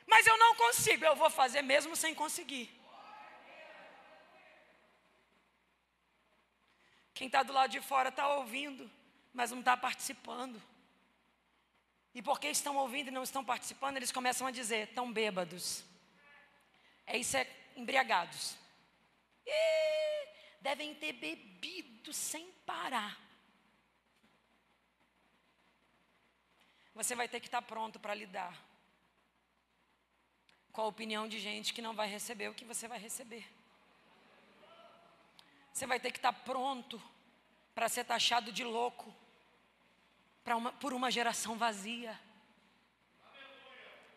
mas 0.06 0.26
eu 0.26 0.36
não 0.38 0.54
consigo, 0.54 1.04
eu 1.04 1.16
vou 1.16 1.30
fazer 1.30 1.62
mesmo 1.62 1.96
sem 1.96 2.14
conseguir. 2.14 2.83
Quem 7.24 7.28
está 7.28 7.42
do 7.42 7.54
lado 7.54 7.70
de 7.70 7.80
fora 7.80 8.10
está 8.10 8.28
ouvindo, 8.34 8.90
mas 9.32 9.50
não 9.50 9.60
está 9.60 9.74
participando. 9.74 10.62
E 12.14 12.20
porque 12.20 12.48
estão 12.48 12.76
ouvindo 12.76 13.08
e 13.08 13.10
não 13.10 13.22
estão 13.22 13.42
participando, 13.42 13.96
eles 13.96 14.12
começam 14.12 14.46
a 14.46 14.50
dizer: 14.50 14.88
estão 14.88 15.10
bêbados. 15.10 15.82
É 17.06 17.16
isso, 17.16 17.34
é 17.38 17.50
embriagados. 17.76 18.58
E 19.46 20.28
devem 20.60 20.94
ter 20.96 21.14
bebido 21.14 22.12
sem 22.12 22.52
parar. 22.66 23.18
Você 26.94 27.14
vai 27.14 27.26
ter 27.26 27.40
que 27.40 27.46
estar 27.46 27.62
tá 27.62 27.66
pronto 27.66 27.98
para 27.98 28.14
lidar 28.14 28.54
com 30.72 30.82
a 30.82 30.86
opinião 30.86 31.26
de 31.26 31.40
gente 31.40 31.72
que 31.72 31.80
não 31.80 31.94
vai 31.94 32.06
receber 32.06 32.50
o 32.50 32.54
que 32.54 32.66
você 32.66 32.86
vai 32.86 32.98
receber. 32.98 33.50
Você 35.72 35.86
vai 35.86 35.98
ter 35.98 36.12
que 36.12 36.18
estar 36.18 36.34
pronto 36.34 37.02
para 37.74 37.88
ser 37.88 38.04
taxado 38.04 38.52
de 38.52 38.64
louco 38.64 39.14
uma, 40.52 40.72
por 40.72 40.92
uma 40.92 41.10
geração 41.10 41.56
vazia. 41.56 42.18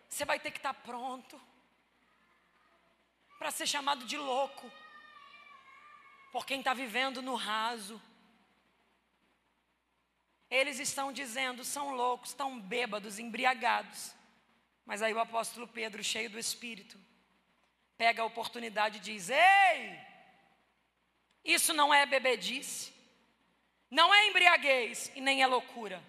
Você 0.09 0.25
vai 0.25 0.39
ter 0.39 0.51
que 0.51 0.57
estar 0.57 0.73
pronto 0.73 1.39
para 3.37 3.51
ser 3.51 3.67
chamado 3.67 4.05
de 4.05 4.17
louco 4.17 4.71
por 6.31 6.45
quem 6.45 6.59
está 6.59 6.73
vivendo 6.73 7.21
no 7.21 7.35
raso. 7.35 8.01
Eles 10.49 10.79
estão 10.79 11.11
dizendo, 11.11 11.63
são 11.63 11.93
loucos, 11.93 12.29
estão 12.29 12.59
bêbados, 12.59 13.19
embriagados. 13.19 14.13
Mas 14.85 15.01
aí 15.01 15.13
o 15.13 15.19
apóstolo 15.19 15.67
Pedro, 15.67 16.03
cheio 16.03 16.29
do 16.29 16.39
Espírito, 16.39 16.97
pega 17.97 18.21
a 18.21 18.25
oportunidade 18.25 18.97
e 18.97 19.01
diz: 19.01 19.29
Ei, 19.29 19.99
isso 21.43 21.73
não 21.73 21.93
é 21.93 22.05
bebedice, 22.05 22.93
não 23.89 24.13
é 24.13 24.27
embriaguez 24.27 25.11
e 25.15 25.21
nem 25.21 25.41
é 25.41 25.47
loucura. 25.47 26.03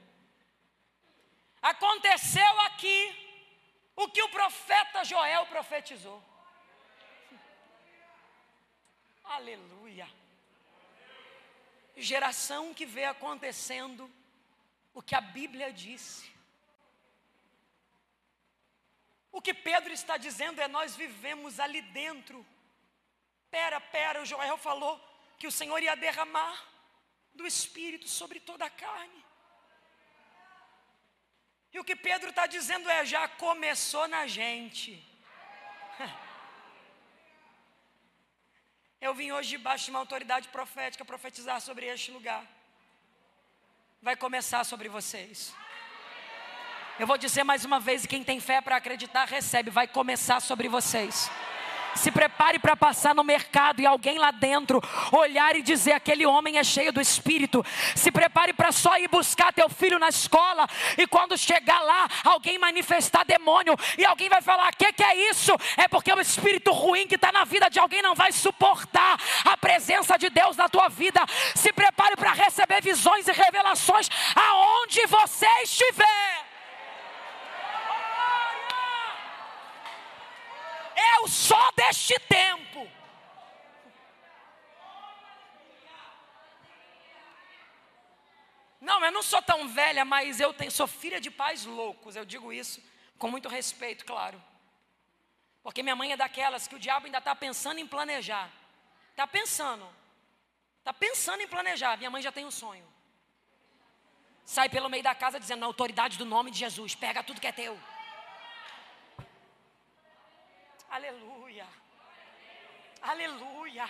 Aconteceu 1.63 2.61
aqui 2.61 3.27
o 3.95 4.09
que 4.09 4.23
o 4.23 4.29
profeta 4.29 5.05
Joel 5.05 5.47
profetizou. 5.47 6.23
Aleluia. 9.25 10.09
Geração 11.97 12.73
que 12.75 12.87
vê 12.87 13.05
acontecendo 13.05 14.11
o 14.95 15.03
que 15.03 15.15
a 15.15 15.21
Bíblia 15.21 15.73
disse. 15.73 16.33
O 19.31 19.41
que 19.41 19.53
Pedro 19.53 19.93
está 19.93 20.17
dizendo 20.17 20.61
é: 20.61 20.69
nós 20.69 20.97
vivemos 20.97 21.61
ali 21.61 21.83
dentro. 21.83 22.45
Pera, 23.51 23.81
pera, 23.81 24.23
o 24.23 24.27
Joel 24.27 24.59
falou 24.59 25.01
que 25.39 25.47
o 25.47 25.53
Senhor 25.53 25.83
ia 25.83 25.95
derramar 25.95 26.78
do 27.39 27.47
Espírito 27.47 28.09
sobre 28.09 28.39
toda 28.41 28.65
a 28.67 28.71
carne. 28.85 29.25
E 31.73 31.79
o 31.79 31.85
que 31.89 31.97
Pedro 32.09 32.31
está 32.31 32.47
dizendo 32.47 32.91
é: 32.91 33.05
já 33.15 33.29
começou 33.45 34.07
na 34.09 34.27
gente. 34.27 34.91
Eu 39.01 39.15
vim 39.15 39.31
hoje 39.31 39.51
debaixo 39.51 39.85
de 39.85 39.91
uma 39.93 40.01
autoridade 40.01 40.49
profética 40.49 41.05
profetizar 41.05 41.61
sobre 41.61 41.87
este 41.87 42.11
lugar. 42.11 42.45
Vai 44.03 44.17
começar 44.17 44.65
sobre 44.65 44.89
vocês. 44.89 45.55
Eu 46.99 47.07
vou 47.07 47.17
dizer 47.17 47.45
mais 47.45 47.65
uma 47.65 47.79
vez, 47.79 48.03
e 48.03 48.09
quem 48.09 48.25
tem 48.25 48.41
fé 48.41 48.61
para 48.61 48.75
acreditar, 48.77 49.25
recebe, 49.25 49.71
vai 49.71 49.87
começar 49.87 50.41
sobre 50.41 50.69
vocês. 50.69 51.31
Se 51.99 52.13
prepare 52.13 52.61
para 52.61 52.77
passar 52.77 53.13
no 53.13 53.25
mercado 53.25 53.81
e 53.81 53.87
alguém 53.87 54.19
lá 54.19 54.31
dentro 54.31 54.81
olhar 55.11 55.57
e 55.57 55.63
dizer: 55.63 55.93
aquele 55.93 56.25
homem 56.25 56.57
é 56.57 56.65
cheio 56.65 56.93
do 56.93 57.01
espírito. 57.01 57.65
Se 57.97 58.13
prepare 58.13 58.53
para 58.53 58.71
só 58.71 58.97
ir 58.99 59.09
buscar 59.09 59.53
teu 59.53 59.69
filho 59.69 59.99
na 59.99 60.09
escola 60.09 60.67
e 60.97 61.07
quando 61.09 61.37
chegar 61.37 61.81
lá, 61.81 62.09
alguém 62.25 62.57
manifestar 62.57 63.25
demônio 63.25 63.75
e 63.99 64.05
alguém 64.05 64.29
vai 64.29 64.41
falar: 64.41 64.69
o 64.73 64.77
que, 64.77 64.93
que 64.93 65.03
é 65.03 65.31
isso? 65.31 65.53
É 65.77 65.89
porque 65.89 66.13
o 66.13 66.21
espírito 66.21 66.71
ruim 66.71 67.09
que 67.09 67.17
está 67.17 67.33
na 67.33 67.45
vida 67.45 67.69
de 67.69 67.81
alguém 67.81 68.01
não 68.01 68.15
vai 68.15 68.31
suportar 68.31 69.19
a 69.45 69.57
presença 69.57 70.17
de 70.17 70.31
Deus 70.31 70.57
na 70.57 70.69
tua 70.69 70.89
vida. 70.89 71.21
Se 71.57 71.73
prepare 71.73 72.17
para 72.17 72.33
receber 72.33 72.81
visões 72.81 73.27
e 73.27 73.33
revelações 73.33 74.09
aonde 74.37 75.05
você 75.07 75.49
estiver. 75.65 76.38
Eu 81.19 81.29
sou 81.29 81.73
deste 81.77 82.19
tempo. 82.21 82.89
Não, 88.81 89.05
eu 89.05 89.13
não 89.13 89.23
sou 89.23 89.43
tão 89.43 89.69
velha, 89.69 90.05
mas 90.05 90.41
eu 90.41 90.55
tenho, 90.55 90.71
sou 90.71 90.87
filha 90.87 91.21
de 91.21 91.31
pais 91.31 91.65
loucos. 91.65 92.15
Eu 92.15 92.25
digo 92.25 92.53
isso 92.53 92.83
com 93.19 93.29
muito 93.31 93.49
respeito, 93.49 94.05
claro. 94.05 94.43
Porque 95.63 95.83
minha 95.83 95.97
mãe 95.97 96.13
é 96.13 96.17
daquelas 96.17 96.69
que 96.69 96.77
o 96.77 96.79
diabo 96.79 97.07
ainda 97.07 97.19
está 97.19 97.35
pensando 97.35 97.81
em 97.81 97.87
planejar. 97.87 98.51
Está 99.11 99.27
pensando. 99.27 99.87
Está 100.79 100.93
pensando 100.93 101.43
em 101.43 101.49
planejar. 101.49 101.97
Minha 101.99 102.11
mãe 102.11 102.23
já 102.23 102.31
tem 102.31 102.47
um 102.47 102.51
sonho. 102.51 102.87
Sai 104.45 104.69
pelo 104.69 104.89
meio 104.89 105.03
da 105.03 105.15
casa 105.15 105.39
dizendo, 105.39 105.61
na 105.61 105.67
autoridade 105.67 106.17
do 106.17 106.25
nome 106.25 106.51
de 106.51 106.59
Jesus, 106.59 106.95
pega 106.95 107.23
tudo 107.23 107.41
que 107.41 107.47
é 107.47 107.53
teu. 107.53 107.79
Aleluia. 110.91 111.67
Aleluia. 113.03 113.89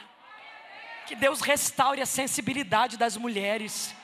Que 1.07 1.15
Deus 1.15 1.41
restaure 1.41 2.03
a 2.03 2.07
sensibilidade 2.07 2.97
das 2.97 3.17
mulheres. 3.17 3.95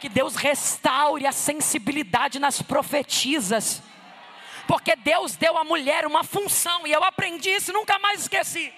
Que 0.00 0.08
Deus 0.08 0.34
restaure 0.34 1.26
a 1.26 1.32
sensibilidade 1.32 2.38
nas 2.38 2.62
profetisas. 2.62 3.82
Porque 4.66 4.96
Deus 4.96 5.36
deu 5.36 5.56
à 5.56 5.64
mulher 5.64 6.06
uma 6.06 6.24
função, 6.24 6.86
e 6.86 6.92
eu 6.92 7.02
aprendi 7.02 7.50
isso, 7.50 7.72
nunca 7.72 7.98
mais 7.98 8.22
esqueci. 8.22 8.72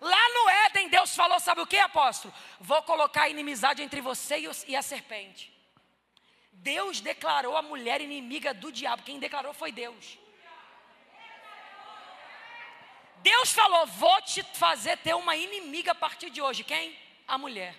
Lá 0.00 0.28
no 0.30 0.48
Éden, 0.66 0.88
Deus 0.88 1.14
falou: 1.14 1.38
sabe 1.40 1.60
o 1.60 1.66
que, 1.66 1.78
apóstolo? 1.78 2.32
Vou 2.58 2.82
colocar 2.82 3.28
inimizade 3.28 3.82
entre 3.82 4.00
você 4.00 4.48
e 4.66 4.76
a 4.76 4.82
serpente. 4.82 5.52
Deus 6.52 7.00
declarou 7.00 7.56
a 7.56 7.62
mulher 7.62 8.00
inimiga 8.00 8.52
do 8.52 8.70
diabo. 8.70 9.02
Quem 9.02 9.18
declarou 9.18 9.52
foi 9.52 9.72
Deus. 9.72 10.18
Deus 13.22 13.52
falou: 13.52 13.86
Vou 13.86 14.22
te 14.22 14.42
fazer 14.54 14.96
ter 14.98 15.14
uma 15.14 15.36
inimiga 15.36 15.92
a 15.92 15.94
partir 15.94 16.30
de 16.30 16.40
hoje. 16.40 16.64
Quem? 16.64 16.96
A 17.26 17.38
mulher. 17.38 17.74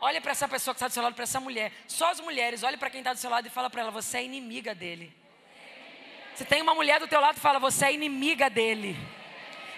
Olhe 0.00 0.20
para 0.20 0.32
essa 0.32 0.48
pessoa 0.48 0.74
que 0.74 0.78
está 0.78 0.88
do 0.88 0.94
seu 0.94 1.02
lado, 1.02 1.14
para 1.14 1.24
essa 1.24 1.40
mulher. 1.40 1.72
Só 1.86 2.10
as 2.10 2.20
mulheres, 2.20 2.62
olhe 2.62 2.76
para 2.78 2.88
quem 2.88 3.00
está 3.00 3.12
do 3.12 3.18
seu 3.18 3.28
lado 3.28 3.46
e 3.46 3.50
fala 3.50 3.68
para 3.68 3.82
ela: 3.82 3.90
Você 3.90 4.18
é 4.18 4.24
inimiga 4.24 4.74
dele. 4.74 5.14
Se 6.34 6.44
tem 6.44 6.62
uma 6.62 6.74
mulher 6.74 6.98
do 6.98 7.06
teu 7.06 7.20
lado, 7.20 7.38
fala: 7.38 7.58
Você 7.58 7.86
é 7.86 7.92
inimiga 7.92 8.48
dele. 8.48 8.96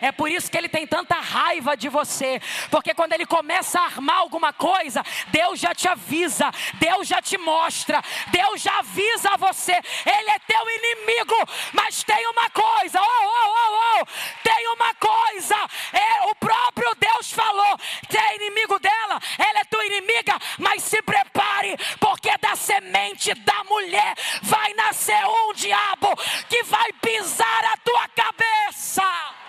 É 0.02 0.10
por 0.10 0.28
isso 0.28 0.50
que 0.50 0.58
ele 0.58 0.68
tem 0.68 0.84
tanta 0.84 1.14
raiva 1.14 1.76
de 1.76 1.88
você, 1.88 2.42
porque 2.72 2.92
quando 2.92 3.12
ele 3.12 3.24
começa 3.24 3.78
a 3.78 3.84
armar 3.84 4.16
alguma 4.16 4.52
coisa, 4.52 5.00
Deus 5.28 5.60
já 5.60 5.72
te 5.72 5.86
avisa, 5.86 6.50
Deus 6.74 7.06
já 7.06 7.22
te 7.22 7.38
mostra, 7.38 8.02
Deus 8.32 8.60
já 8.60 8.80
avisa 8.80 9.30
a 9.30 9.36
você. 9.36 9.70
Ele 9.72 10.30
é 10.30 10.38
teu 10.40 10.68
inimigo, 10.68 11.36
mas 11.72 12.02
tem 12.02 12.26
uma 12.26 12.50
coisa, 12.50 13.00
oh, 13.00 13.04
oh, 13.04 13.54
oh, 13.54 14.00
oh, 14.00 14.06
tem 14.42 14.66
uma 14.74 14.92
coisa. 14.96 15.54
É, 15.92 16.26
o 16.26 16.34
próprio 16.34 16.92
Deus 16.96 17.30
falou: 17.30 17.78
que 18.08 18.18
é 18.18 18.34
inimigo 18.34 18.80
dela, 18.80 19.20
ela 19.38 19.60
é 19.60 19.64
tua 19.66 19.86
inimiga, 19.86 20.36
mas 20.58 20.82
se 20.82 21.00
prepare, 21.02 21.76
porque 22.00 22.36
da 22.38 22.56
semente 22.56 23.32
da 23.34 23.62
mulher 23.64 24.14
vai 24.42 24.74
nascer 24.74 25.24
um 25.26 25.52
diabo 25.54 26.08
que 26.48 26.64
vai 26.64 26.92
pisar 26.94 27.64
a 27.66 27.76
tua 27.84 28.08
cabeça. 28.08 29.41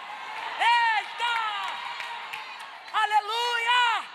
Eita! 0.63 1.33
Aleluia! 2.93 4.05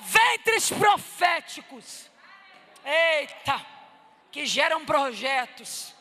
Ventres 0.00 0.70
proféticos. 0.70 2.10
Eita! 2.84 3.64
Que 4.32 4.46
geram 4.46 4.84
projetos 4.84 5.94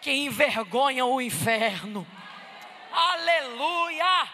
que 0.00 0.10
envergonham 0.10 1.10
o 1.12 1.20
inferno. 1.20 2.06
Aleluia! 2.92 4.28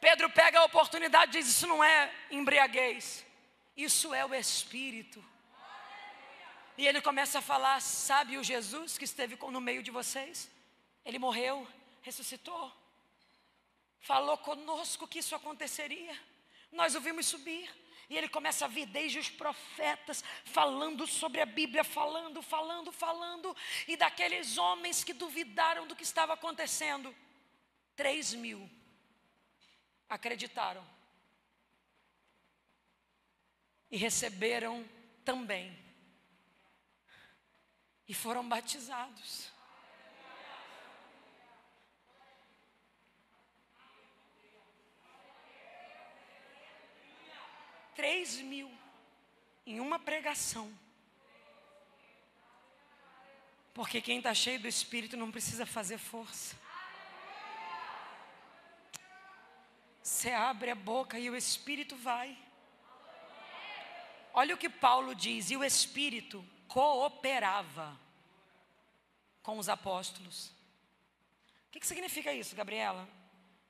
Pedro 0.00 0.30
pega 0.30 0.60
a 0.60 0.64
oportunidade 0.64 1.36
e 1.36 1.40
diz: 1.40 1.50
Isso 1.50 1.66
não 1.66 1.84
é 1.84 2.10
embriaguez, 2.30 3.24
isso 3.76 4.14
é 4.14 4.24
o 4.24 4.34
Espírito. 4.34 5.22
E 6.78 6.86
ele 6.86 7.02
começa 7.02 7.40
a 7.40 7.42
falar: 7.42 7.80
Sabe 7.80 8.38
o 8.38 8.42
Jesus 8.42 8.96
que 8.96 9.04
esteve 9.04 9.36
no 9.36 9.60
meio 9.60 9.82
de 9.82 9.90
vocês? 9.90 10.50
Ele 11.04 11.18
morreu, 11.18 11.66
ressuscitou, 12.02 12.72
falou 14.00 14.36
conosco 14.38 15.08
que 15.08 15.18
isso 15.18 15.34
aconteceria. 15.34 16.18
Nós 16.72 16.94
o 16.94 17.00
vimos 17.00 17.26
subir. 17.26 17.70
E 18.08 18.18
ele 18.18 18.28
começa 18.28 18.64
a 18.64 18.68
vir 18.68 18.86
desde 18.86 19.20
os 19.20 19.30
profetas, 19.30 20.24
falando 20.44 21.06
sobre 21.06 21.40
a 21.40 21.46
Bíblia, 21.46 21.84
falando, 21.84 22.42
falando, 22.42 22.90
falando. 22.90 23.56
E 23.86 23.96
daqueles 23.96 24.58
homens 24.58 25.04
que 25.04 25.12
duvidaram 25.12 25.86
do 25.86 25.94
que 25.94 26.02
estava 26.02 26.32
acontecendo, 26.34 27.14
três 27.94 28.34
mil 28.34 28.68
acreditaram. 30.08 30.84
E 33.88 33.96
receberam 33.96 34.84
também. 35.24 35.78
E 38.08 38.12
foram 38.12 38.48
batizados. 38.48 39.52
Três 47.94 48.36
mil 48.40 48.70
em 49.66 49.80
uma 49.80 49.98
pregação. 49.98 50.72
Porque 53.72 54.00
quem 54.00 54.18
está 54.18 54.34
cheio 54.34 54.60
do 54.60 54.68
Espírito 54.68 55.16
não 55.16 55.30
precisa 55.30 55.64
fazer 55.64 55.98
força. 55.98 56.56
Você 60.02 60.30
abre 60.30 60.70
a 60.70 60.74
boca 60.74 61.18
e 61.18 61.30
o 61.30 61.36
Espírito 61.36 61.94
vai. 61.96 62.36
Olha 64.32 64.54
o 64.54 64.58
que 64.58 64.68
Paulo 64.68 65.14
diz: 65.14 65.50
e 65.50 65.56
o 65.56 65.64
Espírito 65.64 66.44
cooperava 66.66 67.96
com 69.42 69.58
os 69.58 69.68
apóstolos. 69.68 70.48
O 71.68 71.70
que, 71.70 71.80
que 71.80 71.86
significa 71.86 72.32
isso, 72.32 72.56
Gabriela? 72.56 73.08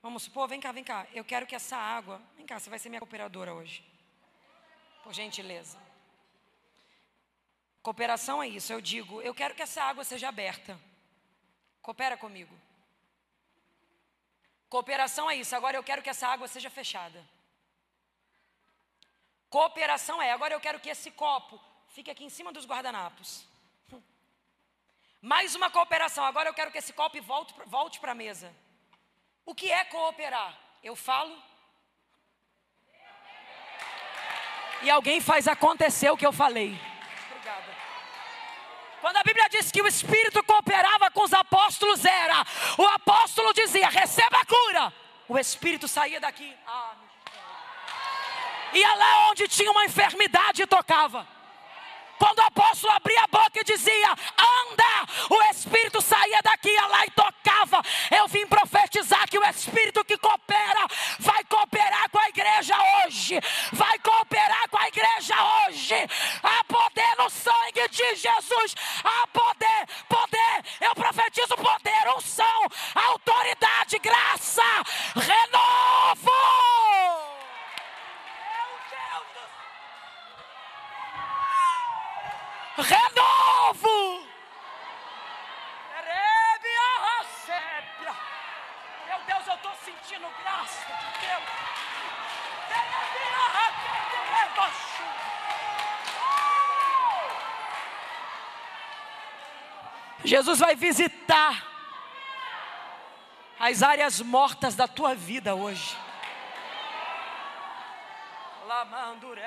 Vamos 0.02 0.22
supor, 0.22 0.48
vem 0.48 0.60
cá, 0.60 0.72
vem 0.72 0.82
cá. 0.82 1.06
Eu 1.12 1.24
quero 1.24 1.46
que 1.46 1.54
essa 1.54 1.76
água. 1.76 2.22
Vem 2.36 2.46
cá, 2.46 2.58
você 2.58 2.70
vai 2.70 2.78
ser 2.78 2.88
minha 2.88 3.00
cooperadora 3.00 3.52
hoje. 3.52 3.84
Por 5.02 5.12
gentileza. 5.12 5.78
Cooperação 7.82 8.42
é 8.42 8.48
isso. 8.48 8.72
Eu 8.72 8.80
digo, 8.80 9.22
eu 9.22 9.34
quero 9.34 9.54
que 9.54 9.62
essa 9.62 9.82
água 9.82 10.04
seja 10.04 10.28
aberta. 10.28 10.78
Coopera 11.80 12.16
comigo. 12.16 12.54
Cooperação 14.68 15.30
é 15.30 15.36
isso. 15.36 15.56
Agora 15.56 15.76
eu 15.76 15.82
quero 15.82 16.02
que 16.02 16.10
essa 16.10 16.28
água 16.28 16.46
seja 16.46 16.70
fechada. 16.70 17.24
Cooperação 19.48 20.22
é, 20.22 20.30
agora 20.30 20.54
eu 20.54 20.60
quero 20.60 20.78
que 20.78 20.88
esse 20.88 21.10
copo 21.10 21.60
fique 21.88 22.10
aqui 22.10 22.24
em 22.24 22.30
cima 22.30 22.52
dos 22.52 22.66
guardanapos. 22.66 23.44
Mais 25.20 25.54
uma 25.54 25.70
cooperação. 25.70 26.24
Agora 26.24 26.48
eu 26.48 26.54
quero 26.54 26.70
que 26.70 26.78
esse 26.78 26.92
copo 26.92 27.20
volte, 27.20 27.52
volte 27.66 28.00
para 28.00 28.12
a 28.12 28.14
mesa. 28.14 28.54
O 29.44 29.54
que 29.54 29.70
é 29.70 29.84
cooperar? 29.84 30.58
Eu 30.82 30.94
falo. 30.94 31.49
E 34.82 34.90
alguém 34.90 35.20
faz 35.20 35.46
acontecer 35.46 36.10
o 36.10 36.16
que 36.16 36.26
eu 36.26 36.32
falei. 36.32 36.78
Obrigada. 37.30 37.76
Quando 39.00 39.16
a 39.16 39.22
Bíblia 39.22 39.48
diz 39.48 39.70
que 39.70 39.82
o 39.82 39.86
Espírito 39.86 40.42
cooperava 40.44 41.10
com 41.10 41.22
os 41.22 41.32
apóstolos, 41.32 42.04
era 42.04 42.44
o 42.78 42.86
apóstolo 42.86 43.52
dizia: 43.52 43.88
receba 43.88 44.38
a 44.38 44.46
cura. 44.46 44.92
O 45.28 45.38
Espírito 45.38 45.86
saía 45.86 46.20
daqui. 46.20 46.54
Ah, 46.66 46.94
ia 48.72 48.94
lá 48.94 49.30
onde 49.30 49.48
tinha 49.48 49.70
uma 49.70 49.84
enfermidade 49.84 50.62
e 50.62 50.66
tocava. 50.66 51.26
Quando 52.18 52.38
o 52.38 52.42
apóstolo 52.42 52.92
abria 52.92 53.22
a 53.22 53.26
boca 53.26 53.60
e 53.60 53.64
dizia: 53.64 54.10
Anda, 54.10 54.99
as 103.80 103.82
áreas 103.82 104.20
mortas 104.20 104.74
da 104.74 104.86
tua 104.86 105.14
vida 105.14 105.54
hoje. 105.54 105.96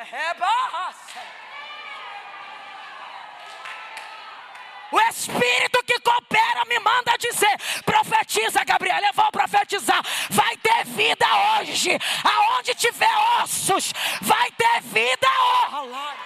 Rebarra. 0.10 0.96
O 4.92 5.00
Espírito 5.02 5.84
que 5.86 6.00
coopera 6.00 6.66
me 6.66 6.80
manda 6.80 7.16
dizer: 7.18 7.84
profetiza, 7.86 8.64
Gabriel, 8.64 9.04
eu 9.04 9.14
vou 9.14 9.32
profetizar. 9.32 10.02
Vai 10.32 10.58
ter 10.58 10.84
vida 10.86 11.26
hoje. 11.60 11.92
Aonde 12.24 12.74
tiver 12.74 13.16
ossos, 13.40 13.94
vai 14.22 14.52
ter 14.52 14.82
vida. 14.82 15.28
Oh, 15.74 16.23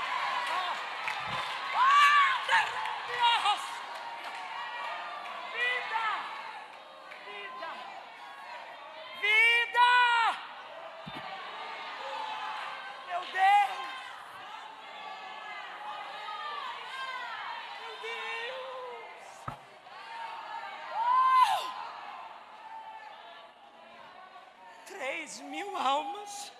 mil 25.50 25.68
almas. 25.76 26.52